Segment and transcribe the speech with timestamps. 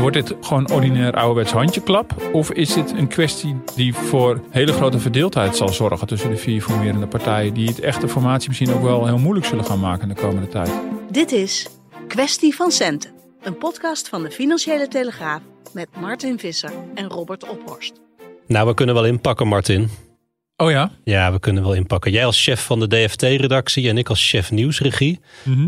[0.00, 2.30] Wordt dit gewoon ordinair ouderwets handjeklap?
[2.32, 6.62] Of is dit een kwestie die voor hele grote verdeeldheid zal zorgen tussen de vier
[6.62, 10.14] formerende partijen, die het echte formatie misschien ook wel heel moeilijk zullen gaan maken in
[10.14, 10.70] de komende tijd?
[11.10, 11.68] Dit is
[12.08, 13.10] Kwestie van Centen,
[13.42, 15.40] een podcast van de Financiële Telegraaf
[15.72, 17.92] met Martin Visser en Robert Ophorst.
[18.46, 19.88] Nou, we kunnen wel inpakken, Martin.
[20.56, 20.90] Oh ja?
[21.04, 22.12] Ja, we kunnen wel inpakken.
[22.12, 25.20] Jij als chef van de DFT-redactie en ik als chef nieuwsregie.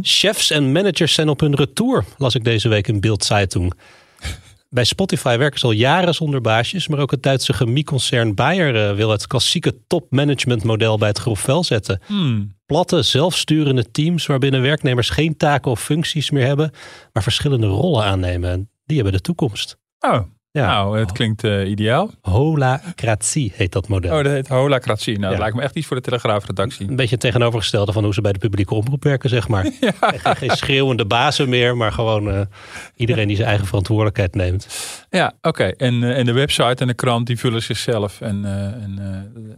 [0.02, 3.74] Chefs en managers zijn op hun retour, las ik deze week in Bild Zeitung.
[4.72, 8.96] Bij Spotify werken ze al jaren zonder baasjes, maar ook het Duitse chemieconcern Bayer eh,
[8.96, 12.00] wil het klassieke topmanagementmodel bij het grof vel zetten.
[12.06, 12.56] Hmm.
[12.66, 16.70] Platte, zelfsturende teams waarbinnen werknemers geen taken of functies meer hebben,
[17.12, 18.50] maar verschillende rollen aannemen.
[18.50, 19.78] En die hebben de toekomst.
[19.98, 20.20] Oh,
[20.52, 20.66] Ja.
[20.66, 22.10] nou, het klinkt eh, ideaal.
[22.20, 24.16] Holacratie heet dat model.
[24.18, 25.18] Oh, dat heet holacratie.
[25.18, 26.88] Nou, dat lijkt me echt iets voor de Telegraafredactie.
[26.88, 29.64] Een beetje het tegenovergestelde van hoe ze bij de publieke omroep werken, zeg maar.
[30.00, 32.40] Geen, geen schreeuwende bazen meer, maar gewoon eh,
[32.96, 34.66] iedereen die zijn eigen verantwoordelijkheid neemt.
[35.10, 35.64] Ja, oké.
[35.64, 38.20] En, eh, en de website en de krant, die vullen zichzelf.
[38.20, 38.44] En,
[38.82, 38.94] en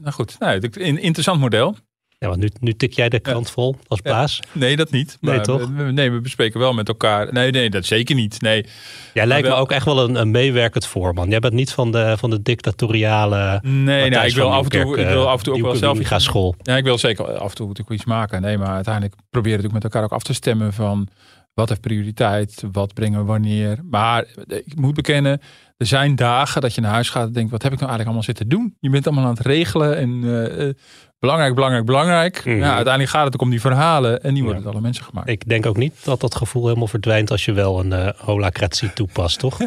[0.00, 1.76] nou goed, nou, het- een interessant model.
[2.23, 4.10] Ja, want nu, nu tik jij de krant vol als Ja.
[4.10, 4.41] baas.
[4.53, 5.16] Nee, dat niet.
[5.21, 5.69] Nee, toch?
[5.77, 7.33] We, nee, we bespreken wel met elkaar.
[7.33, 8.41] Nee, nee, dat zeker niet.
[8.41, 8.66] Nee,
[9.15, 11.31] Jij lijkt wel- me ook echt wel een, een meewerkend voorman.
[11.31, 13.61] Jij bent niet van de, van de dictatoriale.
[13.62, 15.99] nee nou, ik wil af en toe, ik wil af en toe ook wel zelf
[16.03, 16.55] Ga school.
[16.62, 18.43] Ja, ik wil zeker af en toe natuurlijk iets maken.
[18.43, 21.09] Nee, maar uiteindelijk proberen we natuurlijk met elkaar ook af te stemmen van
[21.54, 23.78] wat heeft prioriteit, wat brengen we wanneer.
[23.90, 25.40] Maar ik moet bekennen,
[25.76, 28.04] er zijn dagen dat je naar huis gaat en denkt, wat heb ik nou eigenlijk
[28.18, 28.76] allemaal zitten doen?
[28.80, 30.74] Je bent allemaal aan het regelen en eh, eh,
[31.18, 32.44] belangrijk, belangrijk, belangrijk.
[32.44, 32.56] Mhm.
[32.56, 34.64] Ja, uiteindelijk gaat het ook om die verhalen en die worden Ja.
[34.66, 35.28] door alle mensen gemaakt.
[35.28, 38.92] Ik denk ook niet dat dat gevoel helemaal verdwijnt als je wel een eh holacratie
[38.92, 39.58] toepast, toch?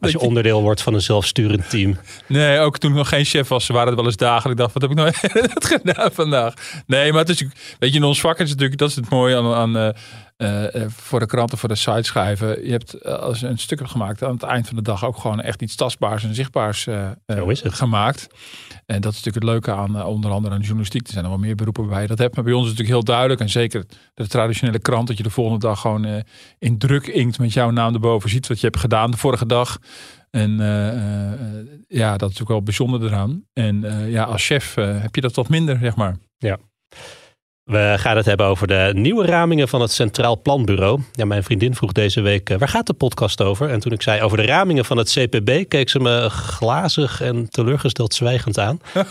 [0.00, 1.96] Als je onderdeel wordt van een zelfsturend team.
[2.26, 4.50] Nee, ook toen ik nog geen chef was, waren het wel eens dagen.
[4.50, 5.12] Ik dacht, wat heb ik nou
[5.76, 6.54] gedaan vandaag?
[6.86, 7.40] Nee, maar het is,
[7.78, 9.94] weet je, in ons vak is natuurlijk, dat is het mooie aan, aan
[10.36, 12.64] eh, eh, voor de kranten, voor de site schrijven.
[12.64, 15.04] Je hebt eh, als je een stuk hebt gemaakt, aan het eind van de dag
[15.04, 17.74] ook gewoon echt iets tastbaars en zichtbaars Zo is het.
[17.74, 18.26] gemaakt.
[18.86, 21.06] En dat is natuurlijk het leuke aan onder andere aan de journalistiek.
[21.06, 22.34] Er zijn er wel meer beroepen waarbij je dat hebt.
[22.34, 23.40] Maar bij ons is het natuurlijk heel duidelijk.
[23.40, 26.24] En zeker de traditionele krant, dat je de volgende dag gewoon
[26.58, 29.78] in druk inkt met jouw naam erboven ziet wat je hebt gedaan de vorige dag.
[30.30, 30.56] En
[31.88, 33.44] ja, dat is natuurlijk wel bijzonder eraan.
[33.52, 33.80] En
[34.10, 36.16] ja, als chef heb je dat wat minder, zeg maar.
[37.66, 41.00] We gaan het hebben over de nieuwe ramingen van het Centraal Planbureau.
[41.12, 43.70] Ja, mijn vriendin vroeg deze week, eh, waar gaat de podcast over?
[43.70, 47.48] En toen ik zei over de ramingen van het CPB, keek ze me glazig en
[47.50, 48.80] teleurgesteld zwijgend aan.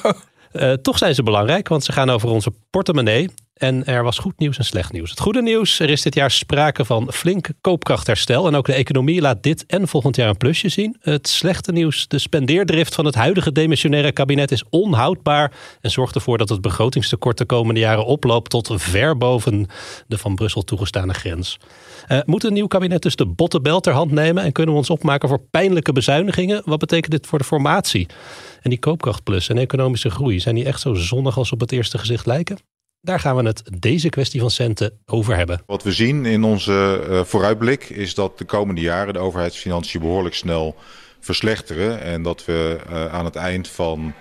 [0.56, 3.30] Eh, toch zijn ze belangrijk, want ze gaan over onze portemonnee.
[3.56, 5.10] En er was goed nieuws en slecht nieuws.
[5.10, 8.48] Het goede nieuws, er is dit jaar sprake van flink koopkrachtherstel.
[8.48, 10.98] En ook de economie laat dit en volgend jaar een plusje zien.
[11.00, 15.52] Het slechte nieuws, de spendeerdrift van het huidige demissionaire kabinet is onhoudbaar.
[15.82, 19.68] En zorgt ervoor dat het begrotingstekort de komende jaren oploopt tot ver boven
[20.08, 21.58] de van Brussel toegestane grens.
[22.08, 24.90] Eh, moet een nieuw kabinet dus de bottenbel ter hand nemen en kunnen we ons
[24.90, 26.62] opmaken voor pijnlijke bezuinigingen?
[26.66, 28.08] Wat betekent dit voor de formatie?
[28.62, 31.98] En die koopkrachtplus en economische groei, zijn die echt zo zonnig als op het eerste
[31.98, 32.58] gezicht lijken?
[33.06, 35.62] Daar gaan we het deze kwestie van centen over hebben.
[35.66, 40.36] Wat we zien in onze eh, vooruitblik is dat de komende jaren de overheidsfinanciën behoorlijk
[40.36, 40.76] snel
[41.20, 42.02] verslechteren.
[42.02, 44.14] En dat we eh, aan het eind van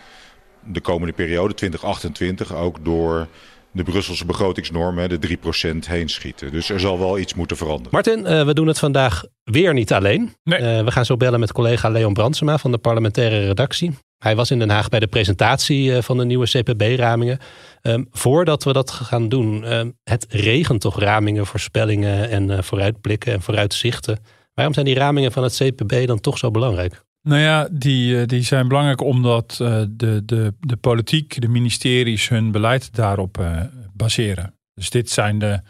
[0.64, 3.28] de komende periode, 2028, ook door
[3.74, 6.52] de Brusselse begrotingsnorm, hè, de 3% heen schieten.
[6.52, 7.92] Dus er zal wel iets moeten veranderen.
[7.92, 10.34] Martin, eh, we doen het vandaag weer niet alleen.
[10.42, 10.58] Nee.
[10.58, 13.92] Eh, we gaan zo bellen met collega Leon Brandsema van de parlementaire redactie.
[14.24, 17.38] Hij was in Den Haag bij de presentatie eh, van de nieuwe CPB-ramingen.
[17.80, 23.32] Ehm, voordat we dat gaan doen, ehm, het regent toch ramingen, voorspellingen en eh, vooruitblikken
[23.32, 24.18] en vooruitzichten.
[24.54, 27.03] Waarom zijn die ramingen van het CPB dan toch zo belangrijk?
[27.24, 32.28] Nou ja, die, eh, die zijn belangrijk omdat eh, de, de, de politiek, de ministeries
[32.28, 33.60] hun beleid daarop eh,
[33.92, 34.54] baseren.
[34.74, 35.60] Dus dit zijn de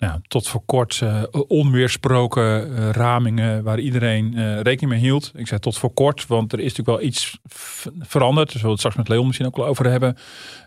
[0.00, 5.32] ja, tot voor kort uh, onweersproken uh, ramingen waar iedereen uh, rekening mee hield.
[5.34, 7.38] Ik zei tot voor kort, want er is natuurlijk wel iets
[7.98, 8.46] veranderd.
[8.46, 10.16] Daar zullen we het straks met Leon misschien ook wel over hebben.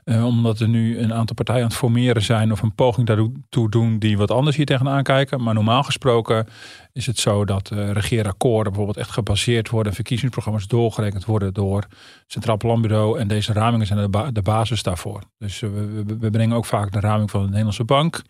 [0.05, 3.99] omdat er nu een aantal partijen aan het formeren zijn of een poging daartoe doen
[3.99, 5.43] die wat anders hier tegenaan kijken.
[5.43, 6.47] Maar normaal gesproken
[6.91, 11.91] is het zo dat regeerakkoorden bijvoorbeeld echt gebaseerd worden, verkiezingsprogramma's doorgerekend worden door het
[12.27, 13.19] Centraal Planbureau.
[13.19, 15.21] En deze ramingen zijn de, de basis daarvoor.
[15.37, 18.21] Dus we, brengen ook vaak de raming van de Nederlandse Bank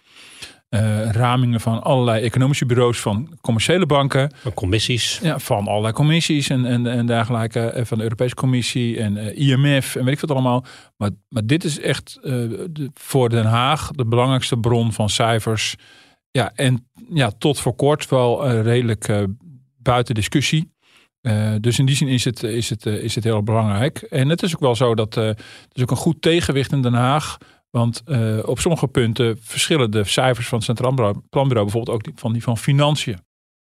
[0.73, 4.31] uh, ramingen van allerlei economische bureaus van commerciële banken.
[4.35, 5.19] Van commissies.
[5.21, 7.59] Ja, van allerlei commissies en, en, en dergelijke.
[7.59, 10.65] Eh, van de Europese Commissie en uh, eh, IMF en weet ik wat allemaal.
[10.97, 12.31] Maar, maar dit is echt uh,
[12.69, 15.75] de, voor Den Haag de belangrijkste bron van cijfers.
[16.31, 19.27] Ja, en ja, tot voor kort wel redelijk
[19.77, 20.71] buiten discussie.
[21.59, 23.97] dus in die zin is het, is, het, is het heel belangrijk.
[23.97, 25.37] En het is ook wel zo dat het
[25.71, 27.37] is ook een goed tegenwicht in Den Haag
[27.77, 32.33] want uh, op sommige punten verschillen de cijfers van het Centraal Planbureau bijvoorbeeld ook van
[32.33, 33.19] die van financiën.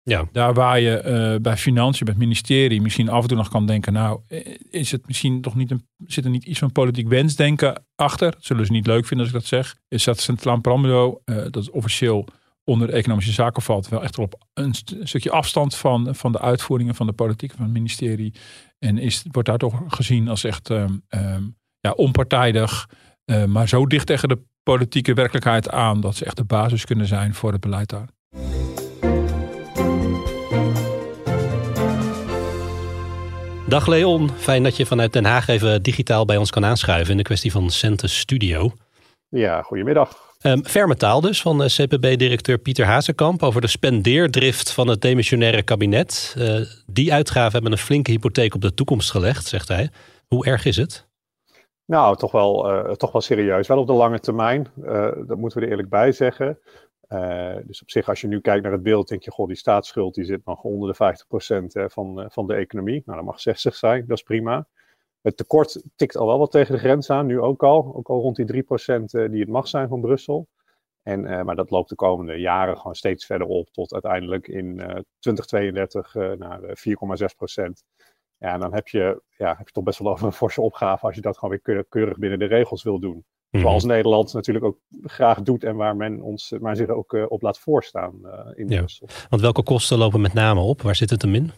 [0.03, 0.29] Ja.
[0.33, 1.03] Daar waar je
[1.35, 4.57] uh, bij financiën, bij het ministerie, misschien af en toe nog kan denken, nou, eh,
[4.71, 8.31] is het misschien toch niet een, zit er niet iets van politiek wensdenken achter?
[8.31, 9.77] Dat zullen ze niet leuk vinden als ik dat zeg.
[9.89, 12.29] Is dat het Centraal Planbureau, uh, dat officieel
[12.65, 16.41] onder de economische zaken valt, wel echt op een, st stukje afstand van, van de
[16.41, 18.35] uitvoeringen van de politiek van het ministerie.
[18.79, 22.89] En is, wordt daar toch gezien als echt um, um, ja, onpartijdig.
[23.27, 27.07] Uh, maar zo dicht tegen de politieke werkelijkheid aan dat ze echt de basis kunnen
[27.07, 28.09] zijn voor het beleid daar.
[33.69, 37.17] Dag Leon, fijn dat je vanuit Den Haag even digitaal bij ons kan aanschuiven in
[37.17, 38.73] de kwestie van Cente Studio.
[39.29, 40.31] Ja, goedemiddag.
[40.43, 46.35] Um, ferme taal dus van CPB-directeur Pieter Hazekamp over de spendeerdrift van het demissionaire kabinet.
[46.39, 49.91] Uh, die uitgaven hebben een flinke hypotheek op de toekomst gelegd, zegt hij.
[50.27, 51.07] Hoe erg is het?
[51.93, 53.69] Nou, toch wel, uh, toch wel serieus.
[53.69, 54.67] Wel op de lange termijn.
[54.83, 56.59] Uh, dat moeten we er eerlijk bij zeggen.
[57.09, 59.57] Uh, dus op zich, als je nu kijkt naar het beeld, denk je, goh, die
[59.57, 61.15] staatsschuld die zit nog onder de
[61.65, 63.03] 50% hè, van, van de economie.
[63.05, 64.67] Nou, dat mag 60 zijn, dat is prima.
[65.21, 67.93] Het tekort tikt al wel wat tegen de grens aan, nu ook al.
[67.95, 70.49] Ook al rond die 3% die het mag zijn van Brussel.
[71.03, 74.77] En, maar dat loopt de komende jaren gewoon steeds verder op, tot uiteindelijk in
[75.19, 76.73] 2032 naar 4,6%
[78.43, 81.15] ja, dan heb je, ja, heb je toch best wel over een forse opgave als
[81.15, 83.25] je dat gewoon weer keurig binnen de regels wil doen.
[83.51, 83.63] Mhm.
[83.63, 87.43] Zoals Nederland natuurlijk ook graag doet en waar men ons maar zich ook uh, op
[87.43, 88.79] laat voorstaan uh, in ja.
[88.79, 89.09] Brussel.
[89.29, 90.83] Want welke kosten lopen met name op?
[90.83, 91.51] Waar zit het hem in?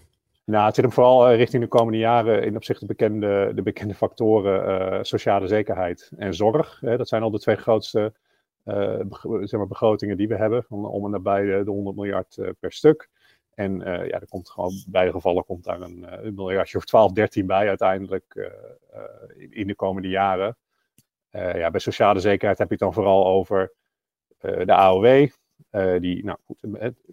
[0.44, 3.62] Nou, het zit hem vooral uh, richting de komende jaren in opzicht de bekende, de
[3.62, 6.80] bekende factoren sociale zekerheid en zorg.
[6.80, 8.12] dat zijn al de twee grootste
[8.64, 13.08] zeg maar begrotingen die we hebben, om, om en nabij de 100 miljard per stuk.
[13.54, 16.84] En uh, ja, er komt gewoon, bij beide gevallen komt daar een, eh, miljardje of
[16.84, 18.46] 12, 13 bij uiteindelijk uh,
[19.36, 20.56] in, in, de komende jaren.
[21.30, 23.72] ja, bij sociale zekerheid heb je het dan vooral over
[24.38, 25.28] de AOW.
[26.00, 26.58] die, nou goed,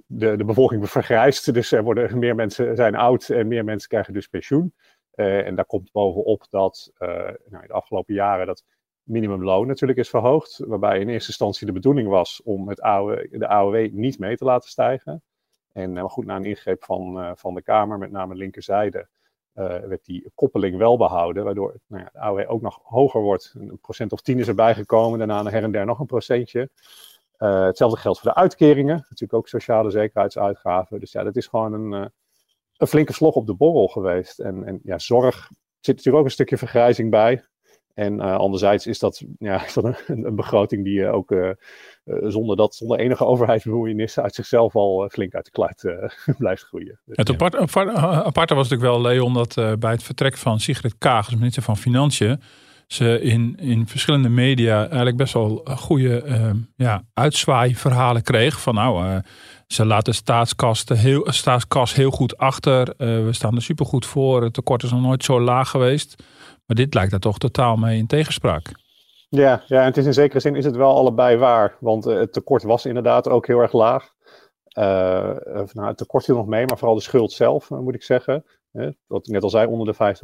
[0.05, 4.13] de, de bevolking vergrijst, dus er worden meer mensen zijn oud en meer mensen krijgen
[4.13, 4.73] dus pensioen.
[5.11, 8.63] en daar komt bovenop dat nou, in de afgelopen jaren dat
[9.03, 10.57] minimumloon natuurlijk is verhoogd.
[10.57, 14.45] Waarbij in eerste instantie de bedoeling was om het AOW, de AOW niet mee te
[14.45, 15.23] laten stijgen.
[15.71, 19.07] En maar goed, na een ingreep van, uh, van de Kamer, met name linkerzijde,
[19.55, 21.43] uh, werd die koppeling wel behouden.
[21.43, 23.55] Waardoor nou ja, de AOW ook nog hoger wordt.
[23.57, 26.69] Een procent of tien is erbij gekomen, daarna her en der nog een procentje.
[27.37, 30.99] Hetzelfde geldt voor de uitkeringen, natuurlijk ook sociale zekerheidsuitgaven.
[30.99, 32.11] Dus ja, dat is gewoon een,
[32.77, 34.39] een flinke slog op de borrel geweest.
[34.39, 37.43] En, en ja, zorg zit natuurlijk ook een stukje vergrijzing bij.
[37.93, 41.49] En uh, anderzijds is dat, ja, is dat een, een begroting die uh, ook uh,
[42.05, 45.95] zonder, dat, zonder enige overheidsbemoeienis uit zichzelf al flink uit de kluit
[46.37, 46.99] blijft groeien.
[47.05, 47.89] Dus, het apart, apart,
[48.25, 51.77] aparte was natuurlijk wel, Leon, dat bij het vertrek van Sigrid Kaag, als minister van
[51.77, 52.41] Financiën,
[52.87, 58.61] ze in, in verschillende media eigenlijk best wel goede ehm, ja, uitzwaaiverhalen kreeg.
[58.61, 59.21] Van nou,
[59.67, 62.93] ze laten staatskas heel, staatskas heel goed achter.
[62.97, 64.43] we staan er supergoed voor.
[64.43, 66.23] Het tekort is nog nooit zo laag geweest.
[66.71, 68.71] Maar dit lijkt daar toch totaal mee in tegenspraak.
[69.29, 71.77] Ja, ja en het is in zekere zin is het wel allebei waar.
[71.79, 74.13] Want uh, het tekort was inderdaad ook heel erg laag.
[74.77, 74.83] Uh,
[75.73, 78.45] nou, het tekort viel nog mee, maar vooral de schuld zelf, moet ik zeggen.
[79.07, 80.15] wat net al zei, onder de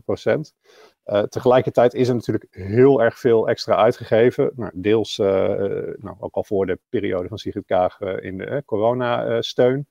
[1.14, 1.28] 50%.
[1.30, 4.52] tegelijkertijd is er natuurlijk heel erg veel extra uitgegeven.
[4.56, 9.88] Nou, deels nou, ook al voor de periode van Sigrid Kaag in de coronasteun.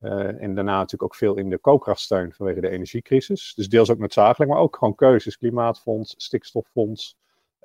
[0.00, 3.54] Uh, en daarna natuurlijk ook veel in de koopkrachtsteun vanwege de energiecrisis.
[3.54, 5.36] Dus deels ook noodzakelijk, maar ook gewoon keuzes.
[5.36, 7.16] Klimaatfonds, stikstoffonds,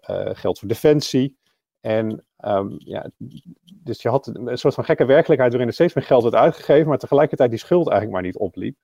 [0.10, 1.38] uh, geld voor defensie.
[1.82, 3.10] En um, ja,
[3.74, 6.88] dus je had een soort van gekke werkelijkheid waarin er steeds meer geld werd uitgegeven,
[6.88, 8.78] maar tegelijkertijd die schuld eigenlijk maar niet opliep.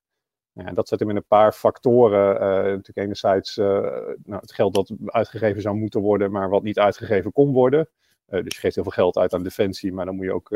[0.52, 2.34] Ja, dat zet hem in een paar factoren.
[2.34, 7.32] Uh, natuurlijk enerzijds nou, het geld dat uitgegeven zou moeten worden, maar wat niet uitgegeven
[7.32, 7.90] kon worden.
[8.30, 10.50] Dus je geeft heel veel geld uit aan defensie, maar dan moet je ook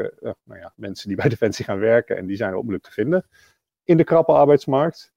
[0.44, 3.28] nou ja, mensen die bij defensie gaan werken en die zijn moeilijk te vinden
[3.84, 5.14] in de krappe arbeidsmarkt.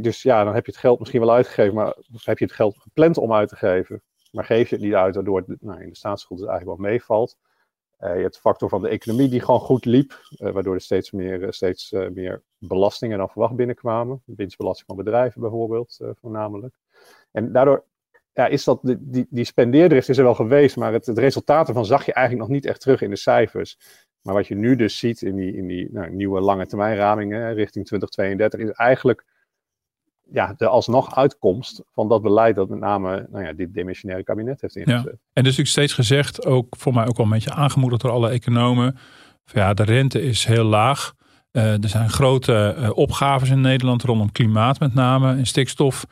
[0.00, 2.78] dus ja, dan heb je het geld misschien wel uitgegeven, maar heb je het geld
[2.78, 5.88] gepland om uit te geven, maar geef je het niet uit, waardoor het nou, in
[5.88, 7.36] de staatsschuld dus eigenlijk wel meevalt.
[7.98, 11.52] Je hebt de factor van de economie die gewoon goed liep, waardoor er steeds meer,
[11.52, 14.22] steeds, meer belastingen dan verwacht binnenkwamen.
[14.24, 16.74] Winstbelasting van bedrijven bijvoorbeeld, voornamelijk.
[17.30, 17.84] En daardoor
[18.32, 21.84] ja, is dat, die, die spendeerdrift is er wel geweest, maar het, het resultaat ervan
[21.84, 23.78] zag je eigenlijk nog niet echt terug in de cijfers.
[24.22, 27.54] Maar wat je nu dus ziet in die, in die nou, nieuwe lange termijn ramingen
[27.54, 29.24] richting 2032 is eigenlijk
[30.32, 34.60] ja, de alsnog uitkomst van dat beleid dat met name nou ja, dit demissionaire kabinet
[34.60, 35.04] heeft ingezet.
[35.04, 35.18] Ja.
[35.32, 38.30] En dus ik steeds gezegd, ook voor mij ook wel een beetje aangemoedigd door alle
[38.30, 38.96] economen,
[39.44, 41.14] van ja, de rente is heel laag.
[41.52, 46.04] Uh, er zijn grote uh, opgaves in Nederland rondom klimaat met name en stikstof.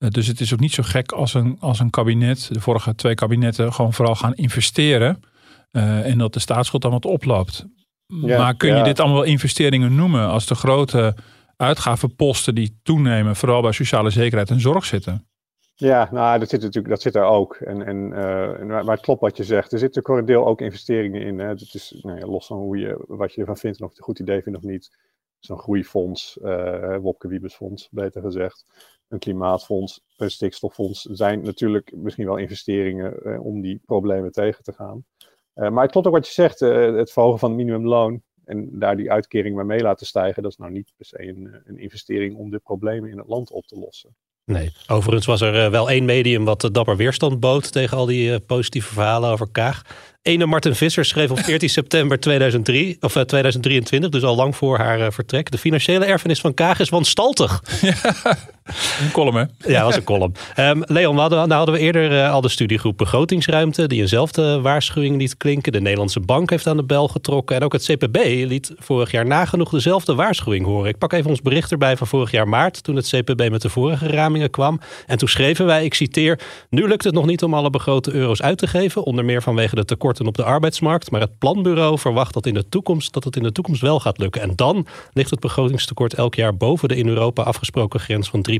[0.00, 2.94] Uh, dus het is ook niet zo gek als een, als een kabinet, de vorige
[2.94, 5.22] twee kabinetten, gewoon vooral gaan investeren.
[5.70, 7.66] en dat de staatsschuld dan wat oploopt.
[8.06, 11.14] Ja, maar kun je dit allemaal investeringen noemen als de grote
[11.56, 15.28] uitgavenposten die toenemen, vooral bij sociale zekerheid en zorg zitten.
[15.74, 17.54] Ja, nou, dat zit natuurlijk, dat zit er ook.
[17.54, 19.72] En, en, uh, maar het klopt wat je zegt.
[19.72, 21.38] Er zit natuurlijk een deel ook investeringen in.
[21.38, 21.46] Hè.
[21.46, 23.98] Het is nou ja, los van hoe je, wat je ervan vindt en of het
[23.98, 24.98] een goed idee vindt of niet.
[25.38, 28.64] Zo'n groeifonds, uh, Wopke Wiebesfonds, beter gezegd.
[29.10, 31.02] Een klimaatfonds, een stikstoffonds.
[31.02, 35.04] zijn natuurlijk misschien wel investeringen uh, om die problemen tegen te gaan.
[35.54, 36.60] maar het klopt ook wat je zegt.
[36.60, 40.58] het verhogen van het minimumloon en daar die uitkering maar mee laten stijgen, dat is
[40.58, 43.78] nou niet per se een, een investering om de problemen in het land op te
[43.78, 44.16] lossen.
[44.44, 48.32] Nee, overigens was er eh, wel één medium wat dapper weerstand bood tegen al die
[48.32, 49.82] eh, positieve verhalen over Kaag.
[50.22, 54.78] Ene Martin Visser schreef op 14 september 2003, of 2023, eh, dus al lang voor
[54.78, 55.50] haar vertrek.
[55.50, 57.62] De financiële erfenis van Kaag is wanstaltig.
[59.00, 59.44] Een column, hè?
[59.72, 60.34] Ja, was een column.
[60.56, 64.60] Um, Leon, we hadden, nou hadden we eerder uh, al de studiegroep begrotingsruimte, die eenzelfde
[64.60, 65.72] waarschuwing liet klinken.
[65.72, 67.56] De Nederlandse Bank heeft aan de bel getrokken.
[67.56, 70.88] En ook het CPB liet vorig jaar nagenoeg dezelfde waarschuwing horen.
[70.88, 73.68] Ik pak even ons bericht erbij van vorig jaar maart, toen het CPB met de
[73.68, 74.80] vorige ramingen kwam.
[75.06, 78.42] En toen schreven wij, ik citeer, nu lukt het nog niet om alle begrote euro's
[78.42, 79.84] uit te geven, onder meer vanwege de
[80.14, 81.10] tekorten op de arbeidsmarkt.
[81.10, 84.18] Maar het planbureau verwacht dat, in de toekomst, dat het in de toekomst wel gaat
[84.18, 84.42] lukken.
[84.42, 88.54] En dan ligt het begrotingstekort elk jaar boven de in Europa afgesproken grens van 3%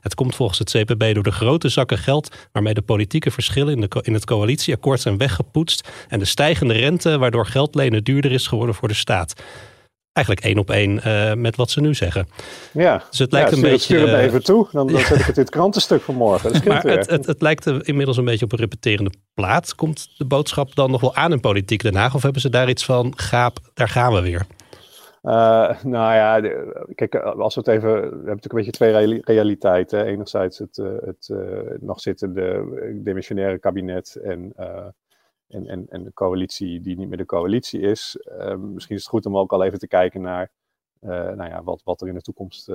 [0.00, 3.80] het komt volgens het CPB door de grote zakken geld waarmee de politieke verschillen in,
[3.80, 8.46] de, in het coalitieakkoord zijn weggepoetst en de stijgende rente waardoor geld lenen duurder is
[8.46, 9.34] geworden voor de staat
[10.16, 12.28] eigenlijk één op één uh, met wat ze nu zeggen.
[12.72, 13.78] Ja, dus het lijkt ja, een beetje.
[13.78, 16.52] Stuur het even toe, dan, dan zet ik het in het krantenstuk van morgen.
[16.52, 19.74] Dat maar het, het, het, lijkt inmiddels een beetje op een repeterende plaat.
[19.74, 22.14] Komt de boodschap dan nog wel aan in politiek Den Haag?
[22.14, 24.46] Of hebben ze daar iets van, gaap, daar gaan we weer?
[25.22, 26.40] Uh, nou ja,
[26.94, 27.92] kijk, als we het even.
[27.92, 30.04] We hebben natuurlijk een beetje twee realiteiten.
[30.04, 31.38] Enerzijds het, het uh,
[31.80, 32.64] nog zittende
[33.02, 34.52] demissionaire kabinet en,
[35.48, 38.16] en, en, en de coalitie die niet meer de coalitie is.
[38.16, 40.50] Ehm, misschien is het goed om ook al even te kijken naar.
[41.00, 42.70] nou ja, wat, wat er in de toekomst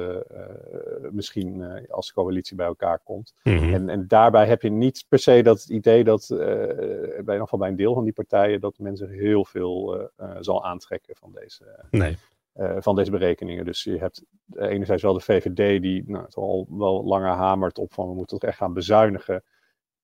[1.11, 3.33] misschien als coalitie bij elkaar komt.
[3.43, 3.73] Mm-hmm.
[3.73, 7.69] en, en daarbij heb je niet per se dat idee dat, bij, in geval bij
[7.69, 10.09] een deel van die partijen, dat men zich heel veel
[10.39, 12.17] zal aantrekken van deze, nee.
[12.55, 13.65] Uh, van deze berekeningen.
[13.65, 14.23] Dus je hebt
[14.55, 18.39] enerzijds wel de VVD die nou, het al wel langer hamert op van we moeten
[18.39, 19.43] toch echt gaan bezuinigen.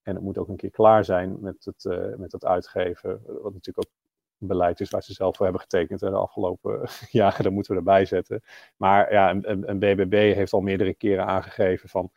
[0.08, 3.22] En het moet ook een keer klaar zijn met het, uh, met het uitgeven.
[3.26, 3.94] Wat natuurlijk ook
[4.40, 7.44] een beleid is waar ze zelf voor hebben getekend de afgelopen jaren.
[7.44, 8.44] Dat moeten we erbij zetten.
[8.78, 12.12] Maar ja, een, een BBB heeft al meerdere keren aangegeven van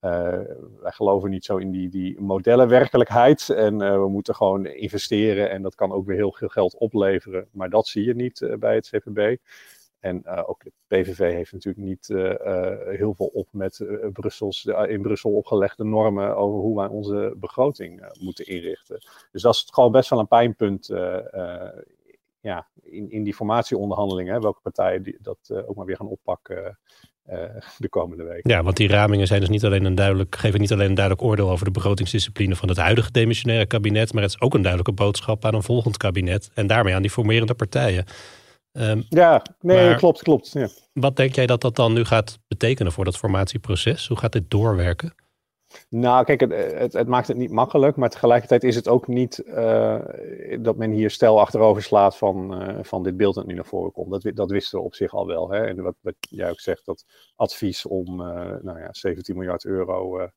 [0.00, 0.40] uh,
[0.80, 3.50] wij geloven niet zo in die, die modellenwerkelijkheid.
[3.50, 5.50] En uh, we moeten gewoon investeren.
[5.50, 7.48] En dat kan ook weer heel veel geld opleveren.
[7.52, 9.36] Maar dat zie je niet bij het CPB.
[10.02, 12.06] En ook de PVV heeft natuurlijk niet
[12.96, 18.46] heel veel op met Brussels, in Brussel opgelegde normen over hoe wij onze begroting moeten
[18.46, 18.98] inrichten.
[19.32, 20.86] Dus dat is gewoon best wel een pijnpunt
[22.40, 24.40] ja, in, in die formatieonderhandelingen.
[24.40, 26.78] Welke partijen die, dat ook maar weer gaan oppakken
[27.78, 28.48] de komende week.
[28.48, 31.26] Ja, want die ramingen zijn dus niet alleen een duidelijk, geven niet alleen een duidelijk
[31.26, 35.02] oordeel over de begrotingsdiscipline van het huidige demissionaire kabinet, maar het is ook een duidelijke
[35.02, 38.04] boodschap aan een volgend kabinet en daarmee aan die formerende partijen.
[38.72, 40.52] Um, ja, nee, klopt, klopt.
[40.52, 40.68] Ja.
[40.92, 44.08] Wat denk jij dat dat dan nu gaat betekenen voor dat formatieproces?
[44.08, 45.14] Hoe gaat dit doorwerken?
[45.88, 49.98] Nou, kijk, het, het, maakt het niet makkelijk, maar tegelijkertijd is het ook niet uh,
[50.58, 53.92] dat men hier stel achterover slaat van, uh, van dit beeld dat nu naar voren
[53.92, 54.10] komt.
[54.10, 55.50] Dat, dat wisten we op zich al wel.
[55.50, 55.66] Hè?
[55.66, 57.04] En wat, wat jij ook zegt, dat
[57.36, 58.26] advies om uh,
[58.62, 60.28] nou ja, 17 miljard euro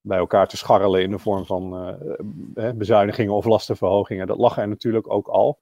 [0.00, 1.96] bij elkaar te scharrelen in de vorm van
[2.74, 5.58] bezuinigingen of lastenverhogingen, dat lag er natuurlijk ook al.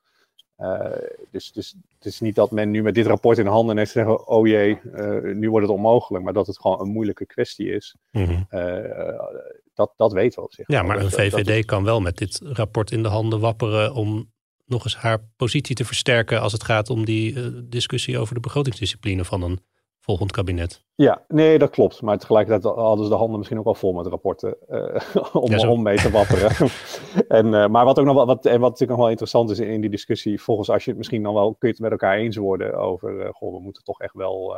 [0.61, 0.87] Uh,
[1.31, 4.27] dus, dus het is niet dat men nu met dit rapport in handen heeft zeggen:
[4.27, 7.95] oh jee, uh, nu wordt het onmogelijk, maar dat het gewoon een moeilijke kwestie is.
[8.11, 8.47] Mm -hmm.
[8.51, 9.19] uh,
[9.75, 10.69] dat, dat weten we op zich.
[10.69, 14.31] Ja, maar een dat- VVD kan wel met dit rapport in de handen wapperen om
[14.69, 18.41] nog eens haar positie te versterken als het gaat om die eh, discussie over de
[18.41, 19.61] begrotingsdiscipline van een
[20.09, 20.85] volgend kabinet.
[20.95, 22.03] Ja, nee, dat klopt.
[22.03, 25.69] Maar tegelijkertijd hadden ze de handen misschien ook al vol met rapporten eh, om, Ja,
[25.69, 26.71] om mee te wapperen.
[27.39, 29.59] en, eh, maar wat ook nog wel, wat, en wat natuurlijk nog wel interessant is
[29.59, 32.17] in die discussie, volgens als je het misschien dan wel, kun je het met elkaar
[32.17, 34.57] eens worden over, eh, goh, we moeten toch echt wel,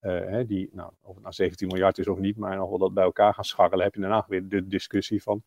[0.00, 2.94] hè, die, nou, of het nou 17 miljard is of niet, maar nog wel dat
[2.94, 5.42] bij elkaar gaan scharrelen, heb je daarna weer de discussie van,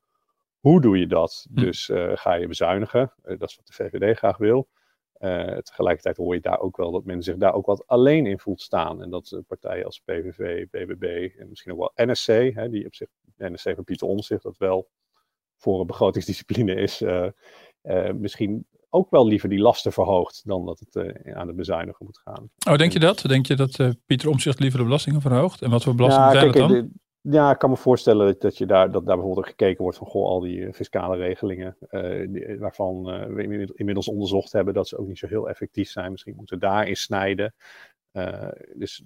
[0.59, 1.47] hoe doe je dat?
[1.53, 1.61] Hm.
[1.61, 3.13] Dus ga je bezuinigen?
[3.21, 4.67] Dat is wat de VVD graag wil.
[5.15, 8.39] Eh, tegelijkertijd hoor je daar ook wel dat men zich daar ook wat alleen in
[8.39, 9.01] voelt staan.
[9.01, 12.95] En dat eh, partijen als PVV, BBB en misschien ook wel NSC, hè, die op
[12.95, 13.07] zich,
[13.37, 14.89] NSC van Pieter Omtzigt, dat wel
[15.57, 17.29] voor een begrotingsdiscipline is, eh,
[18.13, 22.49] misschien ook wel liever die lasten verhoogt dan dat het aan het bezuinigen moet gaan.
[22.69, 23.21] Oh, denk je dat?
[23.21, 25.61] Denk je dat Pieter Omtzigt liever de belastingen verhoogt?
[25.61, 26.77] En wat voor belastingen zijn kijk, dat dan?
[26.77, 29.97] de- ja, ik kan me voorstellen dat, dat, je daar, dat daar bijvoorbeeld gekeken wordt
[29.97, 33.43] van goh, al die eh, fiscale regelingen, eh, die- waarvan eh, we
[33.75, 36.11] inmiddels- onderzocht hebben dat ze ook niet zo heel effectief zijn.
[36.11, 37.53] Misschien moeten we daarin snijden.
[38.11, 39.03] Eh, dus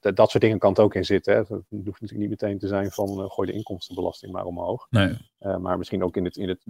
[0.00, 1.32] dat soort dingen kan het ook in zitten.
[1.32, 1.38] Hè.
[1.38, 4.86] Het hoeft natuurlijk niet meteen te zijn van eh, gooi de inkomstenbelasting maar omhoog.
[4.90, 5.16] Nee.
[5.38, 6.64] Eh, maar misschien ook in het, in het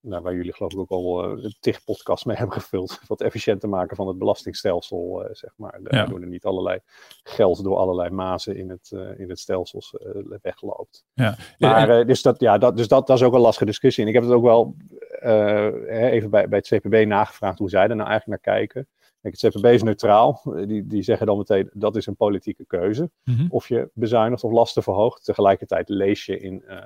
[0.00, 3.20] nou, waar jullie geloof ik ook al eh, een tig podcast mee hebben gevuld, wat
[3.20, 5.80] efficiënter maken van het belastingstelsel, eh, zeg maar.
[5.82, 5.88] Ja.
[5.90, 6.78] Waardoor er niet allerlei
[7.22, 11.04] geld door allerlei mazen in het, eh, in het stelsel eh, wegloopt.
[11.12, 11.36] Ja.
[11.58, 14.02] Maar, eh, dus dat, ja, dat, dus dat, dat is ook een lastige discussie.
[14.02, 14.76] En ik heb het ook wel
[15.20, 18.88] eh, even bij, bij het CPB nagevraagd hoe zij er nou eigenlijk naar kijken.
[19.20, 20.42] Kijk, het CPB is neutraal.
[20.44, 23.10] Eh, Die, die zeggen dan meteen dat is een politieke keuze.
[23.24, 23.46] Mhm.
[23.48, 25.24] Of je bezuinigt of lasten verhoogt.
[25.24, 26.78] Tegelijkertijd lees je in, eh,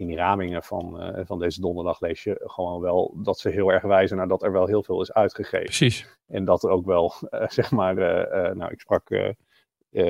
[0.00, 3.72] in die ramingen van, eh, van deze donderdag lees je gewoon wel dat ze heel
[3.72, 5.64] erg wijzen naar dat er wel heel veel is uitgegeven.
[5.64, 6.18] Precies.
[6.26, 9.34] En dat er ook wel, eh, zeg maar, eh, nou, ik sprak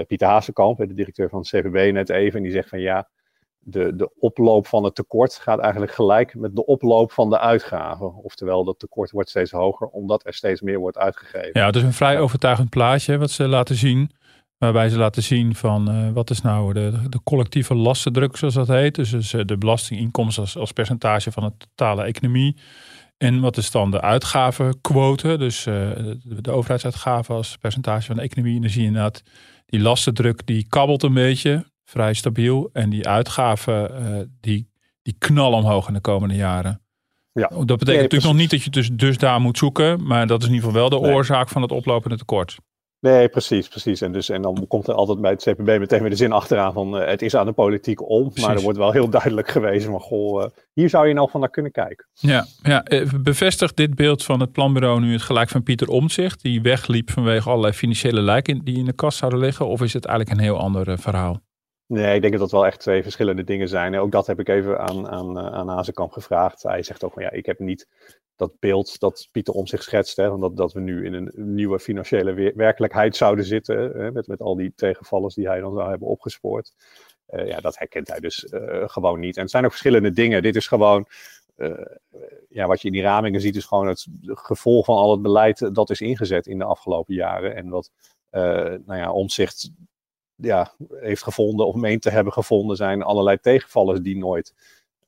[0.06, 2.36] Pieter Hazekamp, de directeur van het CVB, net even.
[2.36, 3.08] En die zegt van ja,
[3.58, 8.14] de, de oploop van het tekort gaat eigenlijk gelijk met de oploop van de uitgaven.
[8.14, 11.50] Oftewel, dat tekort wordt steeds hoger, omdat er steeds meer wordt uitgegeven.
[11.52, 14.10] Ja, het is een vrij overtuigend plaatje wat ze laten zien.
[14.60, 18.68] Waarbij ze laten zien van eh, wat is nou de, de collectieve lastendruk, zoals dat
[18.68, 18.94] heet.
[18.94, 22.56] Dus, dus eh, de belastinginkomsten als, als percentage van de totale economie.
[23.18, 28.22] En wat is dan de uitgavenquote, dus eh, de, de overheidsuitgaven als percentage van de
[28.22, 28.54] economie.
[28.54, 29.22] En dan zie je inderdaad,
[29.66, 32.70] die lastendruk die kabbelt een beetje, vrij stabiel.
[32.72, 34.70] En die uitgaven, die,
[35.02, 36.82] die knallen omhoog in de komende jaren.
[37.32, 37.48] Ja.
[37.48, 40.06] Dat betekent Nee, natuurlijk nog niet dat je dus, dus daar moet zoeken.
[40.06, 41.14] Maar dat is in ieder geval wel de Nee.
[41.14, 42.56] oorzaak van het oplopende tekort.
[43.00, 44.00] Nee, precies, precies.
[44.00, 46.72] En, dus, en dan komt er altijd bij het CPB meteen weer de zin achteraan
[46.72, 48.32] van eh, het is aan de politiek om.
[48.40, 51.40] Maar er wordt wel heel duidelijk gewezen van goh, eh, hier zou je nou van
[51.40, 52.06] naar kunnen kijken.
[52.12, 56.42] Ja, ja, eh, bevestigt dit beeld van het planbureau nu het gelijk van Pieter Omtzigt,
[56.42, 59.66] die wegliep vanwege allerlei financiële lijken die in de kast zouden liggen?
[59.66, 61.40] Of is het eigenlijk een heel ander verhaal?
[61.90, 63.98] Nee, ik denk dat dat wel echt twee verschillende dingen zijn.
[63.98, 66.62] Ook dat heb ik even aan, aan, eh, aan Hazekamp gevraagd.
[66.62, 67.88] Hij zegt ook van ja, ik heb niet
[68.36, 70.16] dat beeld dat Pieter om zich schetst.
[70.16, 73.76] Hè, dat, dat we nu in een nieuwe financiële werkelijkheid zouden zitten.
[73.76, 76.72] Hè, met, met al die tegenvallers die hij dan zou hebben opgespoord.
[77.26, 79.36] Eh, ja, dat herkent hij dus eh, gewoon niet.
[79.36, 80.42] En het zijn ook verschillende dingen.
[80.42, 81.06] Dit is gewoon.
[82.48, 85.74] ja, wat je in die ramingen ziet, is gewoon het gevolg van al het beleid
[85.74, 87.56] dat is ingezet in de afgelopen jaren.
[87.56, 87.90] En wat,
[88.30, 88.42] eh,
[88.84, 89.70] nou ja, omzicht
[90.40, 94.54] ja, heeft gevonden of meent te hebben gevonden, zijn allerlei tegenvallers die nooit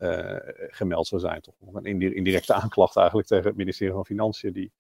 [0.02, 0.36] eh,
[0.68, 1.40] gemeld zou zijn.
[1.40, 4.72] Toch een indi- indirecte aanklacht eigenlijk tegen het ministerie van Financiën, die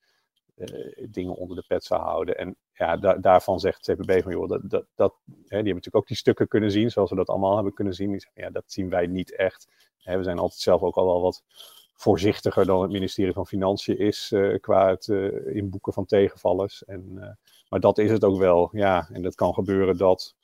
[0.54, 2.38] eh, dingen onder de pet zou houden.
[2.38, 5.96] En ja, da- daarvan zegt CPB van, joh, dat, dat, dat, hè, die hebben natuurlijk
[5.96, 8.10] ook die stukken kunnen zien, zoals we dat allemaal hebben kunnen zien.
[8.10, 9.68] Die zeggen, ja, dat zien wij niet echt.
[9.98, 11.42] Hè, we zijn altijd zelf ook al wel wat
[11.94, 15.08] voorzichtiger dan het ministerie van Financiën is eh, qua het
[15.46, 16.84] inboeken van tegenvallers.
[16.84, 17.36] En,
[17.68, 19.08] maar dat is het ook wel, ja.
[19.12, 20.34] En dat kan gebeuren dat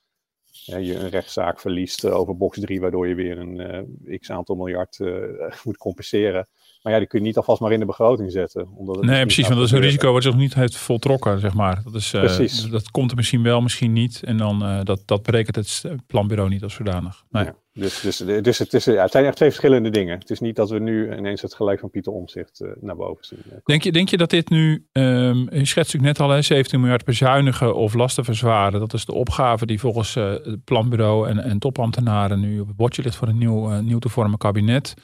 [0.76, 4.56] je een rechtszaak verliest eh, over box 3, waardoor je weer een eh, x aantal
[4.56, 5.12] miljard eh,
[5.64, 6.48] moet compenseren.
[6.82, 8.68] Maar ja, die kun je niet alvast maar in de begroting zetten.
[8.76, 11.40] Omdat het Nee, precies, want dat is een risico wat zich nog niet heeft voltrokken,
[11.40, 11.82] zeg maar.
[11.84, 12.62] Dat, is, Precies.
[12.62, 14.22] dat komt er misschien wel, misschien niet.
[14.22, 17.24] En dan dat, dat berekent het planbureau niet als zodanig.
[17.30, 17.44] Nee.
[17.44, 20.18] Ja, dus, dus, dus het, is, ja, het zijn echt twee verschillende dingen.
[20.18, 23.38] Het is niet dat we nu ineens het gelijk van Pieter Omzicht naar boven zien.
[23.50, 23.56] eh.
[23.64, 26.80] Denk, je, denk je dat dit nu, ehm je schetst natuurlijk net al, hè, 17
[26.80, 28.80] miljard bezuinigen of lasten verzwaren.
[28.80, 32.76] Dat is de opgave die volgens eh, het planbureau en, en topambtenaren nu op het
[32.76, 34.94] bordje ligt voor een nieuw, eh, nieuw te vormen kabinet.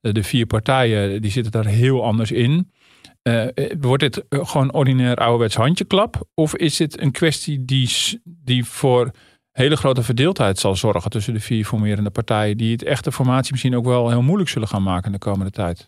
[0.00, 2.70] Eh, de vier partijen die zitten daar heel anders in.
[3.22, 6.28] Eh, eh, wordt dit eh, gewoon ordinair ouderwets handjeklap?
[6.34, 7.90] Of is dit een kwestie die,
[8.24, 9.10] die voor
[9.58, 13.76] hele grote verdeeldheid zal zorgen tussen de vier formerende partijen, die het echte formatie misschien
[13.76, 15.86] ook wel heel moeilijk zullen gaan maken in de komende tijd?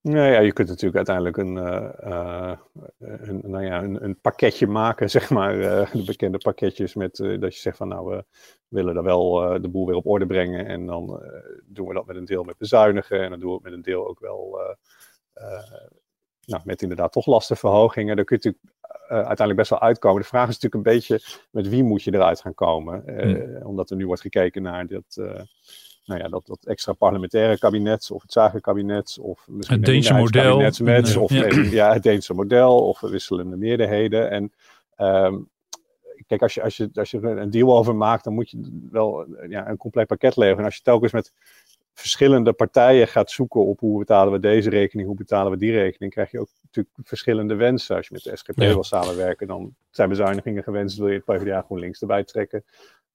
[0.00, 2.52] Nee, ja, je kunt natuurlijk uiteindelijk een, uh,
[2.98, 5.56] een, nou ja, een, een, pakketje maken, zeg maar.
[5.56, 8.24] Uh, de bekende pakketjes met dat je zegt van nou, we
[8.68, 10.66] willen daar wel de boel weer op orde brengen.
[10.66, 11.22] En dan
[11.64, 13.22] doen we dat met een deel met bezuinigen.
[13.22, 14.58] En dan doen we het met een deel ook wel
[16.44, 18.16] nou, met inderdaad toch lastenverhogingen.
[18.16, 18.77] Daar kun je natuurlijk
[19.08, 20.22] uiteindelijk best wel uitkomen.
[20.22, 23.02] De vraag is natuurlijk een beetje met wie moet je eruit gaan komen.
[23.06, 23.62] Hmm.
[23.62, 25.20] Omdat er nu wordt gekeken naar dat
[26.08, 30.58] nou ja, dat, dat extra parlementaire kabinet of het zakenkabinet of misschien het Deense model.
[30.80, 31.32] Met, of
[31.70, 31.92] ja.
[31.92, 34.30] het Deense model of wisselende meerderheden.
[34.30, 34.52] En
[34.96, 35.48] um,
[36.26, 38.86] kijk, als je, als, je, als je er een deal over maakt, dan moet je
[38.90, 40.58] wel ja, een compleet pakket leveren.
[40.58, 41.32] En als je telkens met
[41.98, 46.12] verschillende partijen gaat zoeken op hoe betalen we deze rekening, hoe betalen we die rekening,
[46.12, 47.96] krijg je ook natuurlijk verschillende wensen.
[47.96, 51.62] Als je met de SGP wil samenwerken, dan zijn bezuinigingen gewenst, wil je het PvdA
[51.62, 52.64] GroenLinks erbij trekken.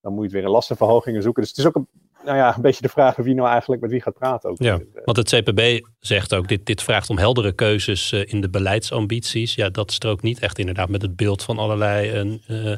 [0.01, 1.41] Dan moet je het weer in lastenverhogingen zoeken.
[1.41, 1.87] Dus het is ook een,
[2.25, 4.49] nou ja, een beetje de vraag wie nou eigenlijk met wie gaat praten.
[4.49, 4.57] Ook.
[4.61, 8.49] Ja, want het CPB zegt ook, dit, dit vraagt om heldere keuzes eh, in de
[8.49, 9.55] beleidsambities.
[9.55, 12.75] Ja, dat strookt niet echt inderdaad met het beeld van allerlei uh,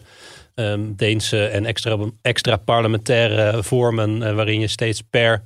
[0.56, 4.36] um, Deense en extra, extra parlementaire vormen...
[4.36, 5.44] waarin je steeds per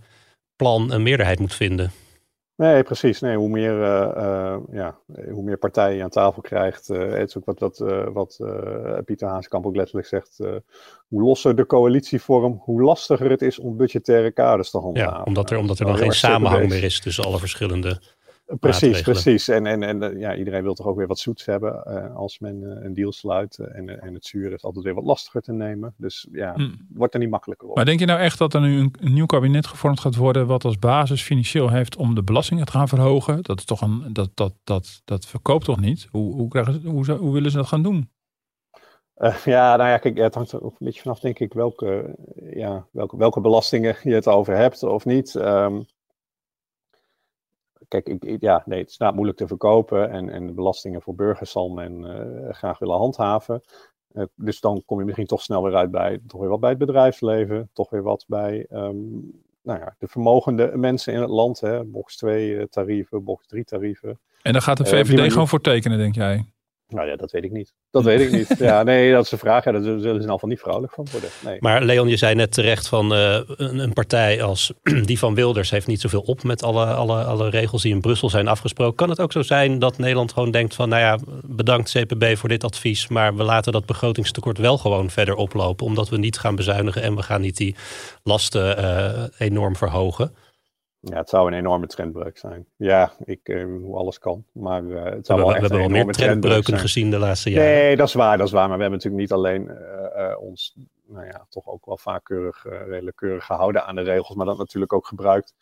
[0.60, 1.92] plan een meerderheid moet vinden.
[2.56, 3.20] Nee, precies.
[3.20, 4.98] Nee, hoe, meer, uh, uh, ja,
[5.32, 6.90] hoe meer partijen je aan tafel krijgt.
[6.90, 7.78] Uh, het is ook wat, wat,
[8.14, 8.38] wat
[9.06, 10.38] Pieter Haaskamp ook letterlijk zegt.
[11.08, 15.18] hoe losser de coalitievorm, hoe lastiger het is om budgettaire kaders te handhaven.
[15.18, 18.02] Ja, omdat er, omdat er dan geen samenhang meer is tussen alle verschillende
[18.60, 19.48] Precies, precies.
[19.48, 22.40] En, en, en eh, ja, iedereen wil toch ook weer wat zoets hebben uh, als
[22.40, 23.58] men uh, een deal sluit.
[23.58, 25.94] en, en het zuur is altijd weer wat lastiger te nemen.
[25.98, 26.88] Dus ja, hmm.
[26.94, 27.76] wordt er niet makkelijker op.
[27.76, 30.48] Maar denk je nou echt dat er nu een, een, nieuw kabinet gevormd gaat worden...
[30.48, 33.44] wat als basis financieel heeft om de belastingen te gaan verhogen?
[33.44, 36.08] Dat, is toch een, dat, dat, dat, dat verkoopt toch niet?
[36.12, 38.10] Hoe, hoe, krijgen ze, hoe, hoe willen ze dat gaan doen?
[39.46, 42.16] ja, nou ja, kijk, het hangt er ook een beetje vanaf, denk ik, welke,
[42.54, 45.36] ja, welke, welke belastingen je het over hebt of niet.
[45.36, 45.86] Um,
[47.90, 51.16] kijk, ik, ja, nee, het is nou moeilijk te verkopen en, en de belastingen voor
[51.16, 53.62] burgers zal men uh, graag willen handhaven.
[54.14, 56.70] Uh, dus dan kom je misschien toch snel weer uit bij, toch weer wat bij
[56.70, 61.60] het bedrijfsleven, toch weer wat bij um, nou ja, de vermogende mensen in het land.
[61.60, 64.20] Hè, box 2 uh, tarieven, box 3 tarieven.
[64.42, 66.46] En daar gaat de VVD gewoon voor tekenen, denk jij?
[66.90, 67.74] Nou ja, dat weet ik niet.
[67.92, 68.56] Dat weet ik niet.
[68.70, 69.64] Ja, nee, dat is de vraag.
[69.64, 71.30] Ja, daar zullen ze in ieder geval niet vrolijk van worden.
[71.46, 71.58] Nee.
[71.60, 74.72] Maar Leon, je zei net terecht van uh, een, een, partij als
[75.06, 78.30] die van Wilders heeft niet zoveel op met alle, alle, alle regels die in Brussel
[78.30, 78.96] zijn afgesproken.
[78.96, 82.50] Kan het ook zo zijn dat Nederland gewoon denkt van, nou ja, bedankt CPB voor
[82.50, 86.56] dit advies, maar we laten dat begrotingstekort wel gewoon verder oplopen, omdat we niet gaan
[86.56, 87.76] bezuinigen en we gaan niet die
[88.24, 90.34] lasten uh, enorm verhogen?
[91.02, 92.66] Ja, het zou een enorme trendbreuk zijn.
[92.76, 94.46] Ja, ik, uh, hoe alles kan.
[94.52, 97.50] Maar uh, het zou we, wel echt we hebben wel meer trendbreuken gezien de laatste
[97.50, 97.72] jaren.
[97.72, 98.68] Nee, dat is waar, dat is waar.
[98.68, 99.72] Maar we hebben natuurlijk niet alleen
[100.18, 100.76] uh, ons,
[101.08, 104.58] nou ja, toch ook wel vaak keurig, redelijk keurig gehouden aan de regels, maar dat
[104.58, 105.54] natuurlijk ook gebruikt.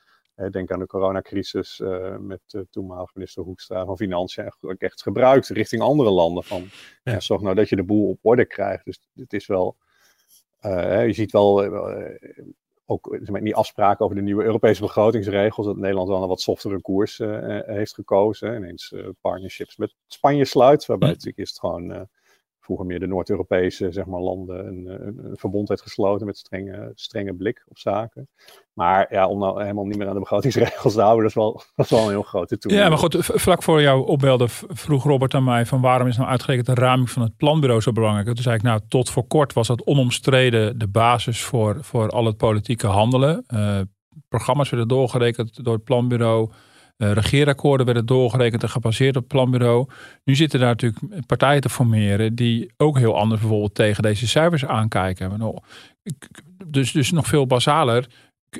[0.51, 1.81] denk aan de coronacrisis
[2.19, 4.51] met de toenmalige minister Hoekstra van Financiën.
[4.61, 6.43] Ook echt gebruikt richting andere landen.
[6.43, 6.61] Van,
[7.03, 7.11] ja.
[7.11, 7.19] ja.
[7.19, 8.85] zorg nou dat je de boel op orde krijgt.
[8.85, 9.75] Dus het is wel,
[10.61, 11.63] je ziet wel
[12.89, 16.41] ook zeg maar, die afspraken over de nieuwe Europese begrotingsregels, dat Nederland wel een wat
[16.41, 18.55] softere koers uh, heeft gekozen.
[18.55, 22.07] Ineens uh, partnerships met Spanje sluit, waarbij natuurlijk is het gewoon
[22.67, 26.91] vroeger meer de Noord-Europese zeg maar, landen een, een, een, verbond heeft gesloten met strenge,
[26.95, 28.29] strenge blik op zaken.
[28.73, 31.53] Maar ja, om nou helemaal niet meer aan de begrotingsregels te houden, dat is wel,
[31.75, 32.83] dat is wel een heel grote toekomst.
[32.83, 36.29] Ja, maar goed, vlak voor jou opbelde vroeg Robert aan mij van waarom is nou
[36.29, 38.25] uitgerekend de raming van het planbureau zo belangrijk?
[38.25, 42.25] Toen zei ik, nou, tot voor kort was dat onomstreden de basis voor, voor al
[42.25, 43.43] het politieke handelen.
[43.53, 43.79] Uh,
[44.29, 46.51] programma's werden doorgerekend door het planbureau.
[46.97, 49.87] Uh, regeerakkoorden werden doorgerekend en gebaseerd op het planbureau.
[50.23, 54.65] Nu zitten daar natuurlijk partijen te formeren die ook heel anders bijvoorbeeld tegen deze cijfers
[54.65, 55.53] aankijken.
[56.65, 58.07] Dus, dus nog veel basaler.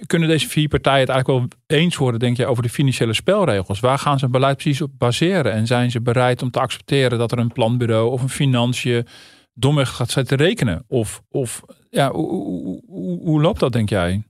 [0.06, 3.80] Kunnen deze vier partijen het eigenlijk wel eens worden, denk je, over de financiële spelregels?
[3.80, 5.52] Waar gaan ze hun beleid precies op baseren?
[5.52, 9.08] En zijn ze bereid om te accepteren dat er een planbureau of een financiën
[9.54, 10.84] domweg gaat zitten rekenen?
[10.88, 14.24] Of, of ja, hoe, hoe, hoe loopt dat, denk jij?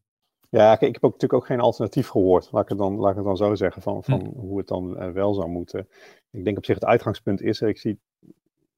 [0.49, 2.51] Ja, ik, heb ook natuurlijk ook geen alternatief gehoord.
[2.51, 4.39] Laat ik het dan, laat ik het dan zo zeggen, van, van hm.
[4.39, 5.89] hoe het dan uh, wel zou moeten.
[6.31, 7.99] Ik denk op zich het uitgangspunt is, ik zie,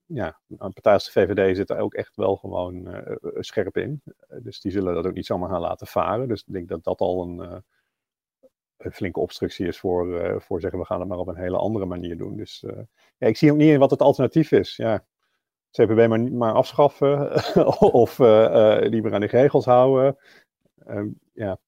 [0.06, 4.02] ja, een partij als de VVD zit er ook echt wel gewoon uh, scherp in.
[4.42, 6.28] dus die zullen dat ook niet zomaar gaan laten varen.
[6.28, 7.64] Dus ik denk dat dat al een,
[8.78, 11.86] een flinke obstructie is voor, voor zeggen, we gaan het maar op een hele andere
[11.86, 12.38] manier doen.
[12.38, 12.64] Dus
[13.18, 14.76] ja, ik zie ook niet in wat het alternatief is.
[14.76, 15.06] Ja,
[15.72, 17.32] CPB maar, maar afschaffen
[17.94, 18.20] of
[18.90, 20.18] niet meer aan de regels houden.
[20.86, 21.60] Ehm, ja,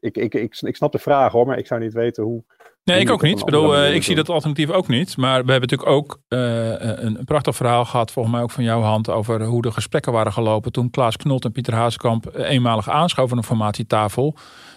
[0.00, 2.44] ik, ik, ik, ik snap de vraag hoor, maar ik zou niet weten hoe.
[2.84, 3.38] Nee, ik ook niet.
[3.38, 5.16] Ik bedoel, uh, ik zie dat alternatief ook niet.
[5.16, 8.64] Maar we hebben natuurlijk ook uh, een, een, prachtig verhaal gehad, volgens mij ook van
[8.64, 12.88] jouw hand, over hoe de gesprekken waren gelopen toen Klaas Knot en Pieter Haaskamp eenmalig
[12.88, 14.36] aanschoven aan een formatietafel.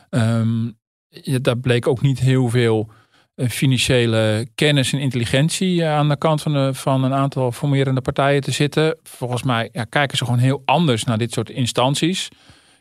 [0.09, 2.89] Um, ja, daar bleek ook niet heel veel
[3.35, 8.51] financiële kennis en intelligentie aan de kant van, de, van een aantal formerende partijen te
[8.51, 8.99] zitten.
[9.03, 12.29] Volgens mij ja, kijken ze gewoon heel anders naar dit soort instanties.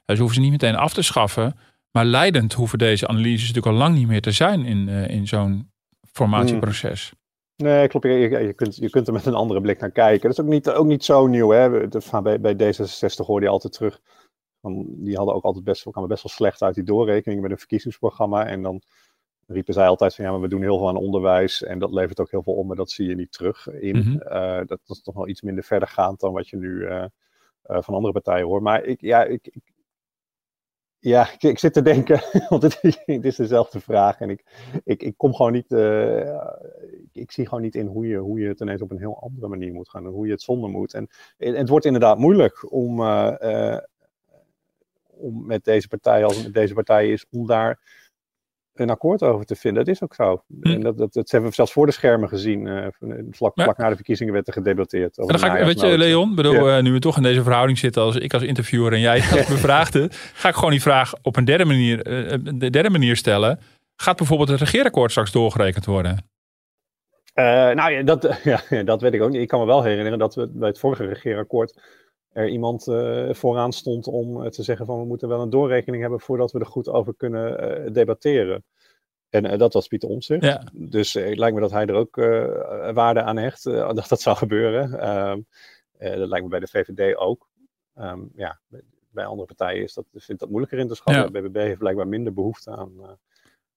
[0.06, 1.58] Ze hoeven ze niet meteen af te schaffen.
[1.90, 5.70] Maar leidend hoeven deze analyses natuurlijk al lang niet meer te zijn in, in zo'n
[6.12, 7.12] formatieproces.
[7.56, 8.06] Nee, klopt.
[8.06, 10.28] Je, je, kunt, je kunt er met een andere blik naar kijken.
[10.28, 11.50] Dat is ook niet, ook niet zo nieuw.
[11.50, 11.88] Hè?
[12.22, 14.00] Bij, bij D66 hoorde je altijd terug.
[14.60, 17.58] Van, die hadden ook altijd best, kwamen best wel slecht uit die doorrekening met een
[17.58, 18.46] verkiezingsprogramma.
[18.46, 18.82] En dan
[19.46, 21.62] riepen zij altijd van ja, maar we doen heel veel aan onderwijs.
[21.62, 23.96] En dat levert ook heel veel op, maar dat zie je niet terug in.
[23.96, 24.18] Mm
[24.66, 27.04] dat, is toch wel iets minder verder gaand dan wat je nu uh,
[27.66, 28.62] uh, van andere partijen hoort.
[28.62, 29.62] Maar ik, ja, ik, ik
[30.98, 34.20] ja, ik, zit te denken, want het, is dezelfde vraag.
[34.20, 34.44] En ik,
[34.84, 36.42] ik, ik kom gewoon niet, uh,
[37.12, 39.48] ik, zie gewoon niet in hoe je, hoe je het ineens op een heel andere
[39.48, 40.04] manier moet gaan.
[40.04, 40.94] En hoe je het zonder moet.
[40.94, 43.78] En, en het wordt inderdaad moeilijk om, uh, uh,
[45.06, 47.80] om met deze partij, als het met deze partij is, om daar
[48.80, 49.84] een akkoord over te vinden.
[49.84, 50.42] Dat is ook zo.
[50.60, 50.70] Hm.
[50.70, 52.66] En dat, dat, dat hebben we zelfs voor de schermen gezien.
[52.66, 52.86] Uh,
[53.30, 53.64] vlak, ja.
[53.64, 55.18] vlak na de verkiezingen werd er gedebatteerd.
[55.18, 56.76] Over dan ga ik, weet je, Leon, bedoel, ja.
[56.76, 59.46] uh, nu we toch in deze verhouding zitten, als ik als interviewer en jij als
[59.56, 63.58] bevraagde, ga ik gewoon die vraag op een derde manier, uh, de derde manier stellen.
[63.96, 66.24] Gaat bijvoorbeeld het regeerakkoord straks doorgerekend worden?
[67.74, 69.40] nou ja dat, ja, dat weet ik ook niet.
[69.40, 71.80] Ik kan me wel herinneren dat we bij het vorige regeerakkoord
[72.36, 76.02] er iemand uh, vooraan stond om uh, te zeggen van we moeten wel een doorrekening
[76.02, 78.64] hebben voordat we er goed over kunnen uh, debatteren.
[79.28, 80.44] En dat was Pieter Omtzigt.
[80.44, 80.62] Ja.
[80.72, 82.16] Dus het lijkt me dat hij er ook
[82.94, 85.00] waarde aan hecht dat dat zou gebeuren.
[85.00, 85.40] Ehm,
[86.18, 87.48] dat lijkt me bij de VVD ook.
[87.98, 88.60] Um, ja,
[89.10, 91.22] bij andere partijen is dat, vindt dat moeilijker in te schatten.
[91.22, 91.28] Ja.
[91.28, 93.18] De BBB heeft blijkbaar minder behoefte aan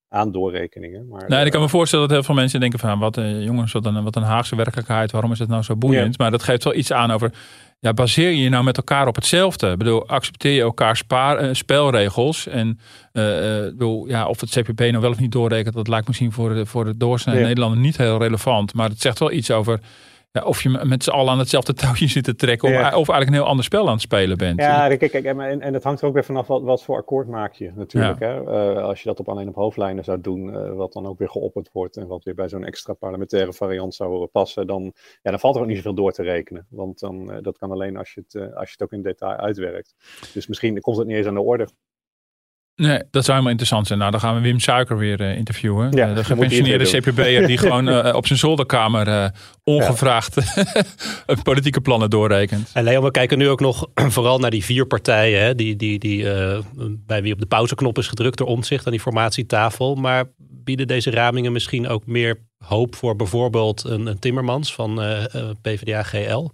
[0.09, 1.07] aan doorrekeningen.
[1.07, 3.71] Maar, nee, ik kan me voorstellen dat heel veel mensen denken van wat uh, jongens,
[3.71, 6.15] wat een, wat een Haagse werkelijkheid, waarom is het nou zo boeiend?
[6.15, 6.23] Ja.
[6.23, 7.33] Maar dat geeft wel iets aan over,
[7.79, 9.71] ja, baseer je je nou met elkaar op hetzelfde?
[9.71, 12.47] Ik bedoel, accepteer je elkaar spaar, uh, spelregels?
[12.47, 12.67] En
[13.13, 13.23] uh,
[13.63, 16.65] bedoel, ja, of het CPP nou wel of niet doorrekent, dat lijkt misschien voor de,
[16.65, 17.45] voor de doorsnede ja.
[17.45, 18.73] Nederlander niet heel relevant.
[18.73, 19.79] Maar het zegt wel iets over
[20.31, 22.69] ja, of je met z'n allen aan hetzelfde touwtje zit te trekken.
[22.69, 22.79] Ja.
[22.79, 24.59] Of, of, eigenlijk een heel ander spel aan het spelen bent.
[24.59, 27.27] Ja, kijk, kijk en, en het hangt er ook weer vanaf wat, wat voor akkoord
[27.27, 28.19] maak je natuurlijk.
[28.19, 28.27] Ja.
[28.27, 28.41] Hè?
[28.75, 31.29] Uh, als je dat op alleen op hoofdlijnen zou doen, uh, wat dan ook weer
[31.29, 31.97] geopperd wordt.
[31.97, 34.67] En wat weer bij zo'n extra parlementaire variant zou passen.
[34.67, 36.67] Dan, ja, dan valt er ook niet zoveel door te rekenen.
[36.69, 39.37] Want dan, uh, dat kan alleen als je, het, als je het ook in detail
[39.37, 39.95] uitwerkt.
[40.33, 41.67] Dus misschien komt het niet eens aan de orde.
[42.79, 43.99] Nee, dat zou helemaal interessant zijn.
[43.99, 45.91] Nou, dan gaan we Wim Suiker weer uh, interviewen.
[45.91, 49.31] Ja, de gepensioneerde CPB'er die gewoon uh, op zijn zolderkamer
[49.63, 50.35] ongevraagd
[51.25, 51.35] ja.
[51.43, 52.69] politieke plannen doorrekent.
[52.73, 55.41] En Leon, we kijken nu ook nog vooral naar die vier partijen...
[55.41, 56.23] Hè, die, die, die,
[57.05, 59.95] bij wie op de pauzeknop is gedrukt door omzicht aan die formatietafel.
[59.95, 65.01] Maar bieden deze ramingen misschien ook meer hoop voor bijvoorbeeld een, een Timmermans van
[65.61, 66.49] PvdA-GL...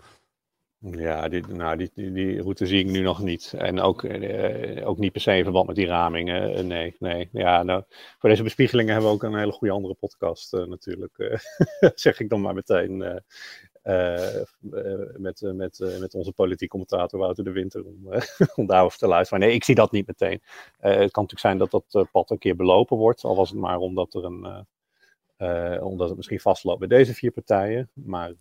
[0.92, 3.54] Ja, die, nou, die, die, route zie ik nu nog niet.
[3.58, 6.58] En ook, eh, ook niet per se in verband met die ramingen.
[6.58, 7.30] Uh, nee, nee.
[7.32, 7.84] Ja, nou,
[8.20, 11.40] voor deze bespiegelingen hebben we ook een hele goede andere podcast uh, natuurlijk.
[11.96, 12.98] zeg ik dan maar meteen.
[15.18, 17.86] met, met, met onze politiek commentator Wouter de Winter.
[17.86, 18.10] Om,
[18.56, 19.40] om daarover te luisteren.
[19.40, 20.42] Maar nee, ik zie dat niet meteen.
[20.80, 23.24] het kan natuurlijk zijn dat dat pad een keer belopen wordt.
[23.24, 24.66] Al was het maar omdat, er een,
[25.82, 27.90] omdat het misschien vastloopt bij deze vier partijen.
[27.94, 28.34] Maar...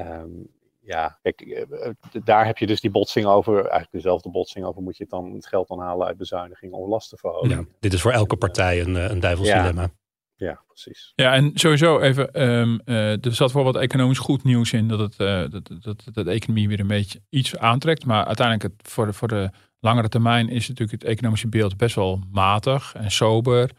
[0.00, 0.56] Um,
[0.88, 1.90] ja, kijk, eh,
[2.24, 5.32] daar heb je dus die botsing over, eigenlijk dezelfde botsing over, moet je het dan
[5.34, 7.52] het geld dan halen uit bezuinigingen of lastenverhoging.
[7.52, 9.60] Ja, dit is voor elke partij een, eh, een duivels ja.
[9.60, 9.90] dilemma.
[10.36, 11.12] Ja, precies.
[11.14, 14.98] Ja, en sowieso even, um, uh, er zat wel wat economisch goed nieuws in, dat,
[14.98, 18.04] het, uh, dat, dat, dat de economie weer een beetje iets aantrekt.
[18.04, 21.94] Maar uiteindelijk het, voor, de, voor de langere termijn is natuurlijk het economische beeld best
[21.94, 23.70] wel matig en sober.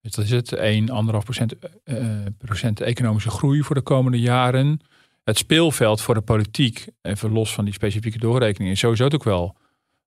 [0.00, 4.80] Dus dat is het, 1, 1,5 procent, uh, procent economische groei voor de komende jaren
[5.30, 9.56] het speelveld voor de politiek, even los van die specifieke doorrekening, is sowieso ook wel,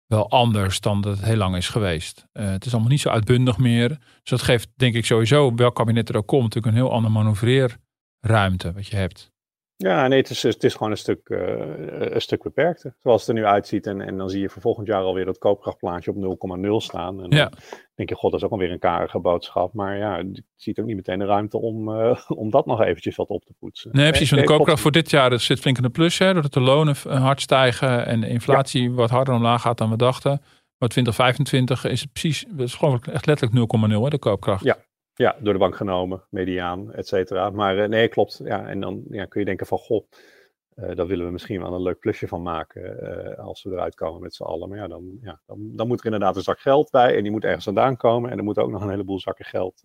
[0.08, 2.26] wel anders dan dat het heel lang is geweest.
[2.34, 3.88] Uh, het is allemaal niet zo uitbundig meer.
[3.90, 7.14] Dus dat geeft, denk ik, sowieso, welk kabinet er ook komt, natuurlijk een heel andere
[7.14, 9.33] manoeuvreerruimte wat je hebt.
[9.78, 11.40] Ja, nee, het is, het is gewoon een stuk, uh,
[11.88, 12.96] een stuk beperkter.
[13.02, 13.88] Zoals het er nu uitziet.
[13.88, 17.24] En, en dan zie je voor volgend jaar alweer dat koopkrachtplaatje op 0,0 staan.
[17.24, 17.52] En dan
[17.96, 19.74] denk je, god, dat is ook alweer een karige boodschap.
[19.74, 23.16] Maar ja, je ziet ook niet meteen de ruimte om, uh, om dat nog eventjes
[23.16, 23.92] wat op te poetsen.
[23.94, 24.30] Nee, precies.
[24.30, 26.18] Want de koopkracht voor dit jaar zit flink in de plus.
[26.18, 28.96] Hè, doordat de lonen hard stijgen en de inflatie ja.
[28.96, 30.42] wat harder omlaag gaat dan we dachten.
[30.78, 34.64] Maar 2025 is het precies, het is gewoon echt letterlijk 0,0 de koopkracht.
[34.64, 34.78] Ja,
[35.14, 37.50] ja, door de bank genomen, mediaan, et cetera.
[37.50, 38.42] Maar uh, nee, klopt.
[38.44, 40.08] Ja, en dan ja, kun je denken van, goh,
[40.76, 43.96] uh, daar willen we misschien wel een leuk plusje van maken uh, als we eruit
[43.96, 44.70] komen met z'n allen.
[44.70, 47.32] Maar ja dan, ja, dan, dan moet er inderdaad een zak geld bij en die
[47.32, 48.32] moet ergens vandaan komen.
[48.32, 49.82] En er moet ook nog een heleboel zakken geld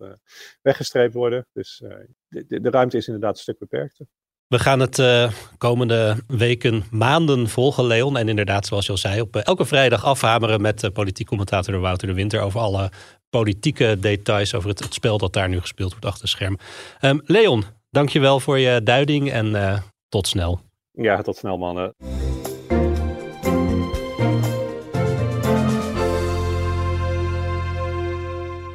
[0.61, 1.47] weggestreept worden.
[1.53, 1.83] Dus
[2.27, 4.05] de, de, de, ruimte is inderdaad een stuk beperkter.
[4.49, 8.17] We gaan het uh, komende weken, maanden volgen, Leon.
[8.17, 11.79] En inderdaad, zoals je al zei, op uh, elke vrijdag afhameren met uh, politiek commentator
[11.79, 12.91] Wouter de Winter over alle
[13.29, 16.57] politieke details over het, spel dat daar nu gespeeld wordt achter het scherm.
[17.01, 20.61] Um, Leon, dankjewel voor je duiding en uh, tot snel.
[20.91, 21.93] Ja, tot snel mannen.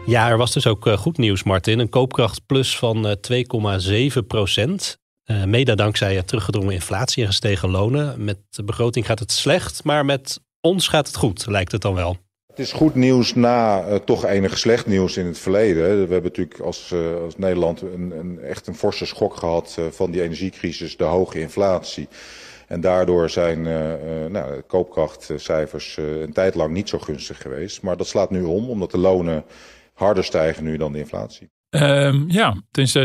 [0.06, 1.78] Ja, er was dus ook uh, goed nieuws, Martin.
[1.78, 4.98] Een koopkracht plus van 2,7 procent.
[5.26, 8.24] Uh, mede dankzij teruggedrongen inflatie en gestegen lonen.
[8.24, 11.94] Met de begroting gaat het slecht, maar met ons gaat het goed, lijkt het dan
[11.94, 12.18] wel.
[12.54, 15.82] Het is goed nieuws na uh, toch enige slecht nieuws in het verleden.
[15.82, 19.86] We hebben natuurlijk als, uh, als Nederland een, een, echt een forse schok gehad uh,
[19.86, 22.08] van die energiecrisis, de hoge inflatie.
[22.66, 23.62] En daardoor zijn
[24.32, 27.82] nou, koopkrachtcijfers een tijd lang niet zo gunstig geweest.
[27.82, 29.44] Maar dat slaat nu om, omdat de lonen
[29.94, 31.50] harder stijgen nu dan de inflatie.
[31.70, 32.56] Um, ja,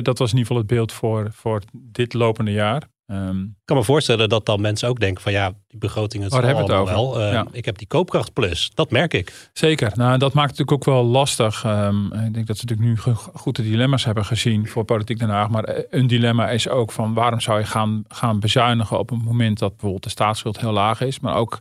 [0.02, 2.88] dat was in ieder geval het beeld voor, voor dit lopende jaar.
[3.12, 6.34] Um, ik kan me voorstellen dat dan mensen ook denken van ja, die begroting het
[6.34, 7.22] allemaal het wel.
[7.22, 7.48] Uh, ja.
[7.52, 9.50] Ik heb die koopkracht plus, dat merk ik.
[9.54, 11.64] Zeker, nou dat maakt het natuurlijk ook wel lastig.
[11.66, 15.50] Um, ik denk dat ze natuurlijk nu goede dilemma's hebben gezien voor Politiek Den Haag.
[15.50, 19.24] Maar eh, een dilemma is ook van waarom zou je gaan, gaan bezuinigen op een
[19.24, 21.20] moment dat bijvoorbeeld de staatsschuld heel laag is.
[21.20, 21.60] Maar ook,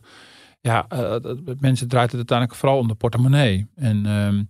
[0.61, 1.15] ja, uh,
[1.59, 3.67] mensen draait het uiteindelijk vooral om de portemonnee.
[3.75, 4.49] En um,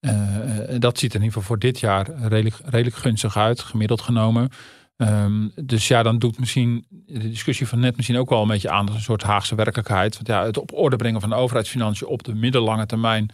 [0.00, 4.00] uh, dat ziet er in ieder geval voor dit jaar redelijk, redelijk gunstig uit, gemiddeld
[4.00, 4.50] genomen.
[5.02, 8.70] Um, dus ja, dan doet misschien de discussie van net misschien ook wel een beetje
[8.70, 10.14] aan als een soort Haagse werkelijkheid.
[10.14, 13.30] Want ja, het op orde brengen van de overheidsfinanciën op de middellange termijn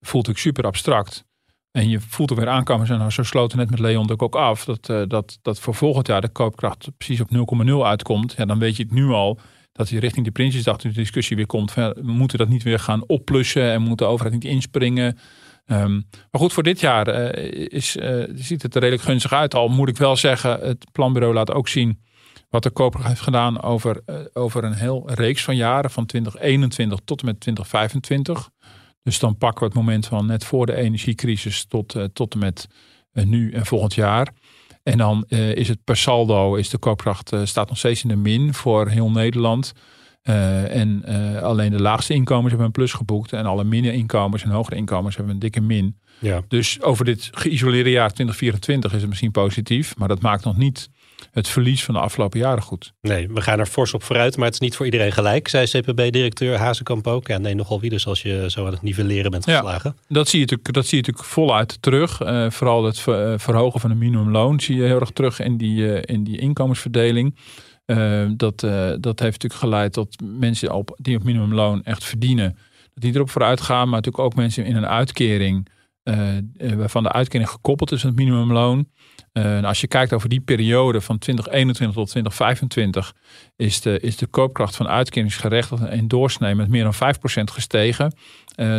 [0.00, 1.24] voelt ook super abstract.
[1.70, 2.88] En je voelt er weer aankomen.
[2.88, 4.64] En nou, zo sloten net met Leon ook af.
[4.64, 8.34] Dat, uh, dat, dat voor volgend jaar de koopkracht precies op 0,0 uitkomt.
[8.36, 9.38] Ja, dan weet je het nu al
[9.72, 11.72] dat je richting de Prinsjesdag de discussie weer komt.
[11.72, 15.18] Van, we moeten dat niet weer gaan opplussen en moet de overheid niet inspringen.
[15.70, 19.54] Um, maar goed, voor dit jaar uh, is, uh, ziet het er redelijk gunstig uit.
[19.54, 22.02] Al moet ik wel zeggen, het planbureau laat ook zien
[22.48, 26.98] wat de koper heeft gedaan over, uh, over een heel reeks van jaren, van 2021
[27.04, 28.50] tot en met 2025.
[29.02, 32.68] Dus dan pakken we het moment van net voor de energiecrisis tot, tot en met
[33.12, 34.28] nu en volgend jaar.
[34.82, 38.54] En dan is het per saldo, is de koopkracht staat nog steeds in de min
[38.54, 39.72] voor heel Nederland.
[40.22, 43.32] Uh, en uh, alleen de laagste inkomens hebben een plus geboekt.
[43.32, 45.98] En alle inkomens en hogere inkomens hebben een dikke min.
[46.18, 46.42] Ja.
[46.48, 49.96] Dus over dit geïsoleerde jaar 2024 is het misschien positief.
[49.96, 50.88] Maar dat maakt nog niet
[51.30, 52.92] het verlies van de afgelopen jaren goed.
[53.00, 54.36] Nee, we gaan er fors op vooruit.
[54.36, 57.26] Maar het is niet voor iedereen gelijk, zei CPB-directeur Hazekamp ook.
[57.26, 59.94] Ja, nee, nogal wie dus als je zo aan het nivelleren bent geslagen.
[59.96, 62.22] Ja, dat, zie je natuurlijk, dat zie je natuurlijk voluit terug.
[62.22, 63.00] Uh, vooral het
[63.40, 67.34] verhogen van de minimumloon zie je heel erg terug in die, in die inkomensverdeling.
[67.90, 72.58] Uh, dat, uh, dat heeft natuurlijk geleid tot mensen op, die op minimumloon echt verdienen.
[72.94, 75.68] Dat die erop vooruit gaan, maar natuurlijk ook mensen in een uitkering.
[76.04, 76.38] Uh,
[76.74, 78.88] waarvan de uitkering gekoppeld is aan het minimumloon.
[79.32, 83.14] en als je kijkt over die periode van 2021 tot 2025,
[83.56, 86.98] is de, is de koopkracht van uitkeringsgerechtigden in doorsnee met meer dan 5%
[87.44, 88.12] gestegen.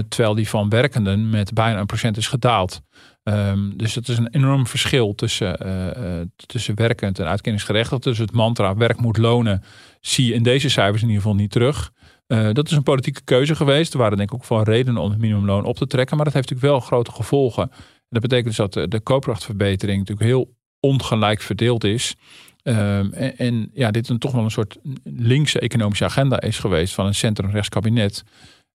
[0.10, 2.82] terwijl die van werkenden met bijna een procent is gedaald.
[3.30, 8.04] Um, dus dat is een enorm verschil tussen, uh, uh, tussen werkend en uitkenningsgerechtigd.
[8.04, 9.64] Dus het mantra werk moet lonen
[10.02, 11.92] zie je in deze cijfers in ieder geval niet terug.
[12.28, 13.94] Uh, dat is een politieke keuze geweest.
[13.94, 16.16] Er waren denk ik ook wel redenen om het minimumloon op te trekken.
[16.16, 17.64] Maar dat heeft natuurlijk wel grote gevolgen.
[17.64, 22.16] En dat betekent dus dat de koopkrachtverbetering natuurlijk heel ongelijk verdeeld is.
[22.64, 26.94] Um, en, en, ja, dit een toch wel een soort linkse economische agenda is geweest
[26.94, 28.24] van een centrumrechtskabinet.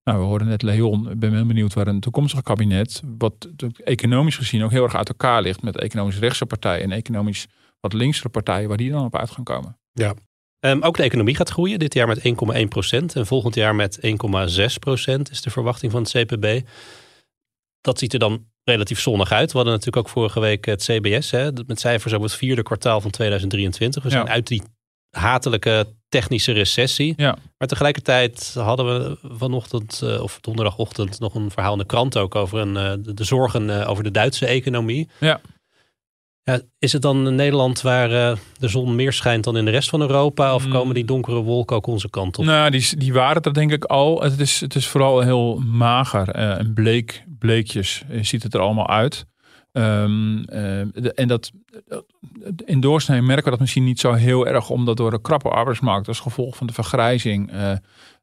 [0.05, 1.11] Nou, we hoorden net Leon.
[1.11, 3.49] Ik ben heel benieuwd waar een toekomstig kabinet, wat
[3.85, 7.47] economisch gezien ook heel erg uit elkaar ligt met economisch rechtse partijen en economisch
[7.81, 9.79] wat linkse partijen, waar die dan op uit gaan komen.
[9.93, 10.15] Ja.
[10.61, 13.99] Um, ook de economie gaat groeien, dit jaar met 1,1 procent en volgend jaar met
[14.01, 16.61] 1,6 procent is de verwachting van het CPB.
[17.81, 19.51] Dat ziet er dan relatief zonnig uit.
[19.51, 23.01] We hadden natuurlijk ook vorige week het CBS hè, met cijfers over het vierde kwartaal
[23.01, 24.03] van 2023.
[24.03, 24.63] We zijn uit die
[25.11, 25.87] hatelijke
[26.19, 27.15] technische recessie.
[27.17, 27.37] Ja.
[27.59, 32.35] Maar tegelijkertijd hadden we vanochtend uh, of donderdagochtend nog een verhaal in de krant ook
[32.35, 35.09] over een, uh, de, de, zorgen uh, over de Duitse economie.
[35.21, 35.41] Ja.
[36.43, 36.61] ja.
[36.79, 38.09] Is het dan Nederland waar
[38.59, 40.55] de zon meer schijnt dan in de rest van Europa?
[40.55, 40.73] Of hmm.
[40.73, 42.45] komen die donkere wolken ook onze kant op?
[42.45, 44.23] Nou, die, die waren er denk ik al.
[44.23, 49.27] Het is, het is vooral heel mager en bleek, bleekjes ziet het er allemaal uit.
[49.77, 50.81] Um, uh,
[51.15, 51.53] en dat
[52.65, 56.09] in doorsnee merken we dat misschien niet zo heel erg, omdat door de krappe arbeidsmarkt
[56.09, 57.71] als gevolg van de vergrijzing uh,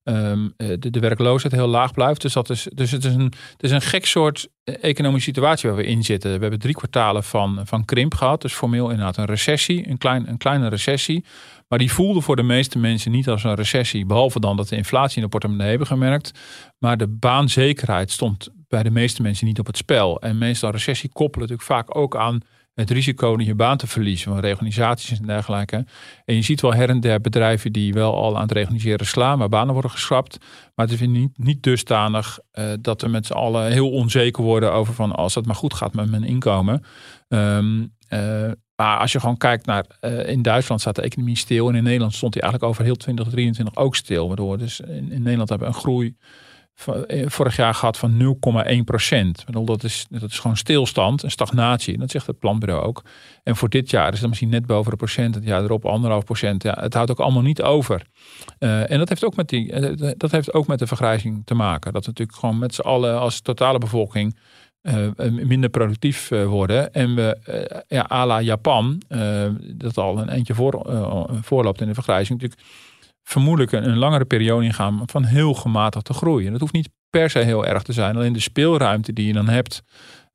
[0.03, 2.21] um, de, de, werkloosheid heel laag blijft.
[2.21, 5.77] Dus, dat is, dus het, is een, het is een gek soort economische situatie waar
[5.77, 6.33] we in zitten.
[6.33, 10.29] We hebben drie kwartalen van, van krimp gehad, dus formeel inderdaad een recessie, een, klein,
[10.29, 11.25] een kleine recessie.
[11.67, 14.05] Maar die voelde voor de meeste mensen niet als een recessie.
[14.05, 16.31] Behalve dan dat de inflatie in de portemonnee hebben gemerkt.
[16.77, 20.21] Maar de baanzekerheid stond bij de meeste mensen niet op het spel.
[20.21, 22.41] En meestal recessie koppelen natuurlijk vaak ook aan
[22.73, 25.85] het risico om je baan te verliezen van reorganisaties en dergelijke.
[26.25, 29.37] En je ziet wel her en der bedrijven die wel al aan het reorganiseren slaan,
[29.37, 30.37] maar banen worden geschrapt.
[30.75, 34.73] Maar het is niet, niet dusdanig uh, dat we met z'n allen heel onzeker worden
[34.73, 36.83] over van als het maar goed gaat met mijn inkomen.
[37.27, 41.69] Um, uh, maar als je gewoon kijkt naar, uh, in Duitsland staat de economie stil
[41.69, 44.27] en in Nederland stond die eigenlijk over heel 2023 ook stil.
[44.27, 46.23] Waardoor dus in, in Nederland hebben een groei eh,
[47.25, 48.37] vorig jaar gehad van
[48.77, 49.45] 0,1 procent.
[49.65, 51.97] Dat is, dat is gewoon stilstand, een stagnatie.
[51.97, 53.03] Dat zegt het planbureau ook.
[53.43, 55.35] En voor dit jaar is dat misschien net boven een procent.
[55.35, 56.63] Het jaar erop anderhalf procent.
[56.63, 58.05] Ja, het houdt ook allemaal niet over.
[58.59, 61.53] Uh, en dat heeft, ook met die, uh, dat heeft ook met de vergrijzing te
[61.53, 61.93] maken.
[61.93, 64.37] Dat we natuurlijk gewoon met z'n allen als totale bevolking
[65.21, 66.93] minder productief worden.
[66.93, 69.01] En we, ja, à la Japan,
[69.75, 70.85] dat al een eentje voor,
[71.41, 72.69] voorloopt in de vergrijzing, natuurlijk
[73.23, 76.45] vermoedelijk een, langere periode ingaan van heel gematigde groei.
[76.45, 78.15] En dat hoeft niet per se heel erg te zijn.
[78.15, 79.83] Alleen de speelruimte die je dan hebt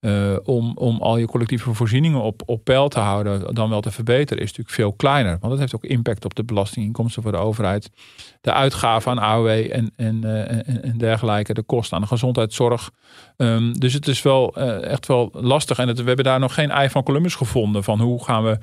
[0.00, 3.90] uh, om, om al je collectieve voorzieningen op, op peil te houden, dan wel te
[3.90, 5.36] verbeteren, is natuurlijk veel kleiner.
[5.40, 7.90] Want dat heeft ook impact op de belastinginkomsten voor de overheid.
[8.40, 12.90] De uitgaven aan AOW en, en, en, en, dergelijke, de kosten aan de gezondheidszorg.
[13.36, 15.78] Um, dus het is wel uh, echt wel lastig.
[15.78, 18.58] En het, we hebben daar nog geen ei van Columbus gevonden van hoe gaan we,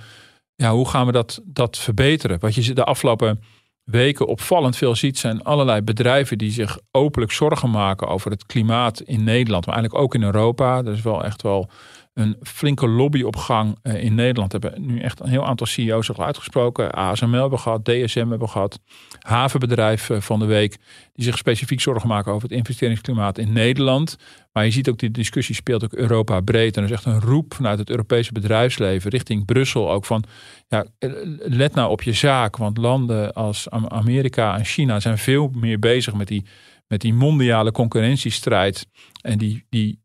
[0.56, 2.40] ja, hoe gaan we dat, dat verbeteren.
[2.40, 3.40] Wat je de afgelopen
[3.84, 9.02] weken opvallend veel ziet, zijn allerlei bedrijven die zich openlijk zorgen maken over het klimaat
[9.02, 10.78] in Nederland, maar eigenlijk ook in Europa.
[10.78, 11.70] Er is wel echt wel
[12.14, 14.52] een flinke lobbyopgang uh, in Nederland.
[14.52, 16.92] Hebben nu echt een heel aantal CEO's zich uitgesproken.
[16.92, 18.80] ASML hebben gehad, DSM hebben gehad.
[19.20, 20.78] Havenbedrijf uh, van de week.
[21.14, 24.18] Die zich specifiek zorgen maken over het investeringsklimaat in Nederland.
[24.52, 26.78] Maar je ziet ook die discussie speelt ook Europa breed.
[26.78, 30.24] En er is echt een roep vanuit het Europese bedrijfsleven richting Brussel ook van.
[30.68, 32.58] Ja, eh, let nou op je zaak.
[32.58, 36.46] Want landen als Amerika en China zijn veel meer bezig met die,
[36.88, 38.88] met die mondiale concurrentiestrijd.
[39.22, 40.03] En die, die,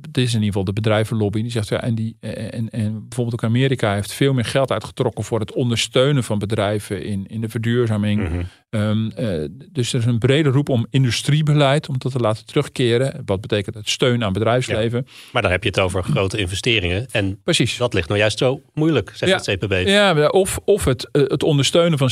[0.00, 1.42] dit is in ieder geval de bedrijvenlobby.
[1.42, 5.24] Die zegt ja, en, die, en, en bijvoorbeeld ook Amerika heeft veel meer geld uitgetrokken
[5.24, 8.28] voor het ondersteunen van bedrijven in, in de verduurzaming.
[8.28, 8.46] -hmm.
[8.70, 13.22] Um, uh, dus er is een brede roep om industriebeleid, om dat te laten terugkeren.
[13.24, 15.02] Wat betekent het steun aan bedrijfsleven.
[15.06, 17.06] Ja, maar dan heb je het over grote investeringen.
[17.10, 17.76] En Precies.
[17.76, 19.86] dat ligt nou juist zo moeilijk, zegt ja, het CPB.
[19.86, 22.10] Ja, of, of het, het ondersteunen van,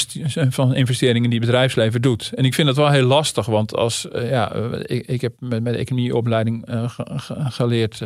[0.51, 2.33] van investeringen die bedrijfsleven doet.
[2.35, 5.63] En ik vind dat wel heel lastig, want als, uh, ja, ik, ik heb met,
[5.63, 6.91] met de economieopleiding uh,
[7.29, 7.99] geleerd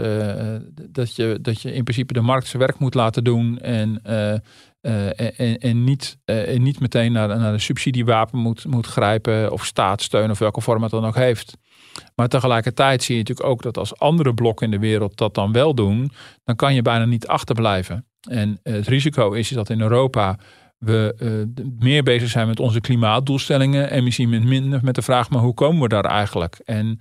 [0.90, 4.02] dat, je, dat je in principe de markt zijn werk moet laten doen en,
[4.80, 10.30] en, en, niet, en niet meteen naar, naar de subsidiewapen moet, moet grijpen of staatssteun
[10.30, 11.56] of welke vorm het dan ook heeft.
[12.14, 15.52] Maar tegelijkertijd zie je natuurlijk ook dat als andere blokken in de wereld dat dan
[15.52, 16.12] wel doen,
[16.44, 18.06] dan kan je bijna niet achterblijven.
[18.28, 20.38] En het risico is dat in Europa
[20.78, 21.14] we
[21.56, 25.40] uh, meer bezig zijn met onze klimaatdoelstellingen en misschien met minder met de vraag, maar
[25.40, 26.60] hoe komen we daar eigenlijk?
[26.64, 27.00] En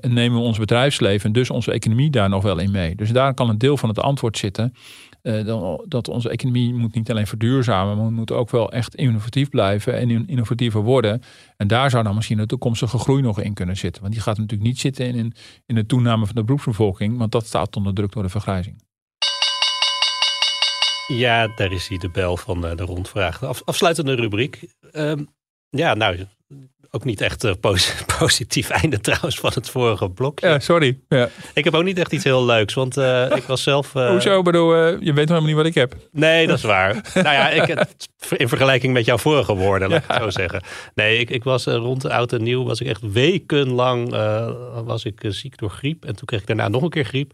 [0.00, 2.94] nemen we ons bedrijfsleven en dus onze economie daar nog wel in mee?
[2.94, 4.74] Dus daar kan een deel van het antwoord zitten.
[5.22, 9.48] Uh, dat onze economie moet niet alleen verduurzamen, maar we moeten ook wel echt innovatief
[9.48, 11.22] blijven en innovatiever worden.
[11.56, 14.02] En daar zou dan misschien de toekomstige groei nog in kunnen zitten.
[14.02, 15.34] Want die gaat natuurlijk niet zitten in,
[15.66, 18.82] in de toename van de beroepsbevolking, want dat staat onder druk door de vergrijzing.
[21.06, 23.38] Ja, daar is hij de bel van de rondvraag.
[23.38, 24.74] De af, afsluitende rubriek.
[24.92, 25.28] Um,
[25.70, 26.26] ja, nou,
[26.94, 27.58] ook niet echt een
[28.18, 30.48] positief einde trouwens van het vorige blokje.
[30.48, 30.98] Ja, sorry.
[31.08, 31.28] Ja.
[31.54, 33.94] Ik heb ook niet echt iets heel leuks, want uh, ik was zelf...
[33.94, 34.08] Uh...
[34.08, 34.42] Hoezo?
[34.42, 35.96] bedoel, uh, je weet helemaal niet wat ik heb.
[36.10, 36.94] Nee, dat is waar.
[37.14, 37.86] nou ja, ik,
[38.36, 40.62] in vergelijking met jouw vorige woorden, laat ik het zo zeggen.
[40.94, 44.10] Nee, ik, ik was rond de oud en nieuw, was ik echt wekenlang
[44.84, 46.04] was ik ziek door griep.
[46.04, 47.32] En toen kreeg ik daarna nog een keer griep.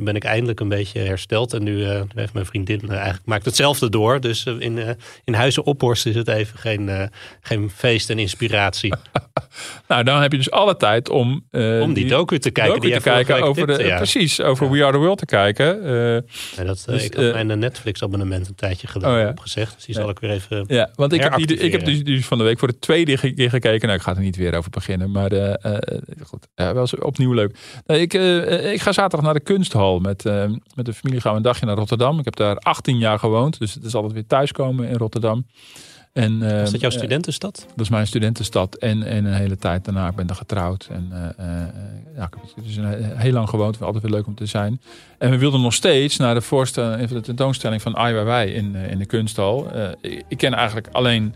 [0.00, 1.52] Nu ben ik eindelijk een beetje hersteld.
[1.52, 4.20] En nu, uh, heeft mijn vriendin uh, eigenlijk maakt hetzelfde door.
[4.20, 8.94] Dus uh, in, in Huizen Ophorst is het even geen, geen feest en inspiratie.
[9.88, 11.44] nou, dan heb je dus alle tijd om...
[11.52, 12.74] om die, die docu te kijken.
[12.74, 13.96] Docu die te kijken over de, ja.
[13.96, 14.72] Precies, over ja.
[14.72, 15.66] We Are The World te kijken.
[16.56, 19.28] Ja, dat, dus, ik had mijn Netflix abonnement een tijdje gedaan, oh, ja.
[19.28, 19.74] opgezegd.
[19.74, 22.26] Dus die zal ik weer even Ja, want ik heb, die, ik heb dus, dus
[22.26, 23.86] van de week voor de tweede keer gekeken.
[23.86, 25.10] Nou, ik ga er niet weer over beginnen.
[25.10, 25.30] Maar
[26.22, 27.56] goed, wel eens opnieuw leuk.
[27.86, 28.14] Nou, ik,
[28.72, 31.66] ik ga zaterdag naar de kunsthal met, uh, met de familie gaan we een dagje
[31.66, 32.18] naar Rotterdam.
[32.18, 35.46] Ik heb daar 18 jaar gewoond, dus het is altijd weer thuiskomen in Rotterdam.
[36.12, 37.58] En, uh, is dat jouw studentenstad?
[37.60, 38.74] Uh, dat is mijn studentenstad.
[38.74, 40.88] En, en een hele tijd daarna, ik ben daar getrouwd.
[40.90, 41.08] En
[42.16, 43.74] ja, ik heb dus een, heel lang gewoond.
[43.74, 44.80] Het altijd weer leuk om te zijn.
[45.18, 48.98] En we wilden nog steeds naar de voorstelling, de tentoonstelling van Ai Weiwei in, in
[48.98, 49.66] de kunsthal.
[50.00, 51.34] Ik, ik ken eigenlijk alleen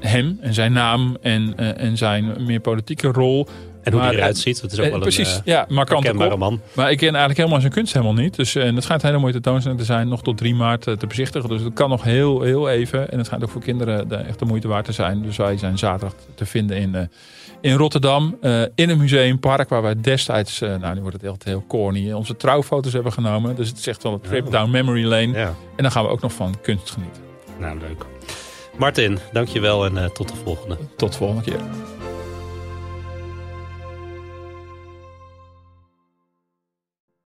[0.00, 3.48] hem en zijn naam en, en zijn meer politieke rol.
[3.92, 4.60] En hoe hij eruit eh, ziet.
[4.60, 6.60] Het is ook Eh, wel precies, een ja, uh, markante man.
[6.72, 8.36] Maar ik ken eigenlijk helemaal zijn kunst helemaal niet.
[8.36, 10.08] Dus, en het schijnt een hele mooie tentoonstelling te zijn.
[10.08, 11.48] Nog tot 3 maart eh, te bezichtigen.
[11.48, 13.10] Dus het kan nog heel, heel even.
[13.10, 15.22] En het schijnt ook voor kinderen de, echt de moeite waard te zijn.
[15.22, 17.02] Dus wij zijn zaterdag te vinden in, eh,
[17.60, 18.36] in Rotterdam.
[18.40, 22.12] eh, in een museumpark waar wij destijds, eh, nou nu wordt het echt heel corny,
[22.12, 23.56] onze trouwfoto's hebben genomen.
[23.56, 25.28] Dus het is echt wel een trip down memory lane.
[25.38, 27.22] Ja, En dan gaan we ook nog van kunst genieten.
[27.58, 28.04] nou leuk.
[28.76, 30.76] Martin, dankjewel en eh, tot de volgende.
[30.96, 31.60] Tot de volgende keer.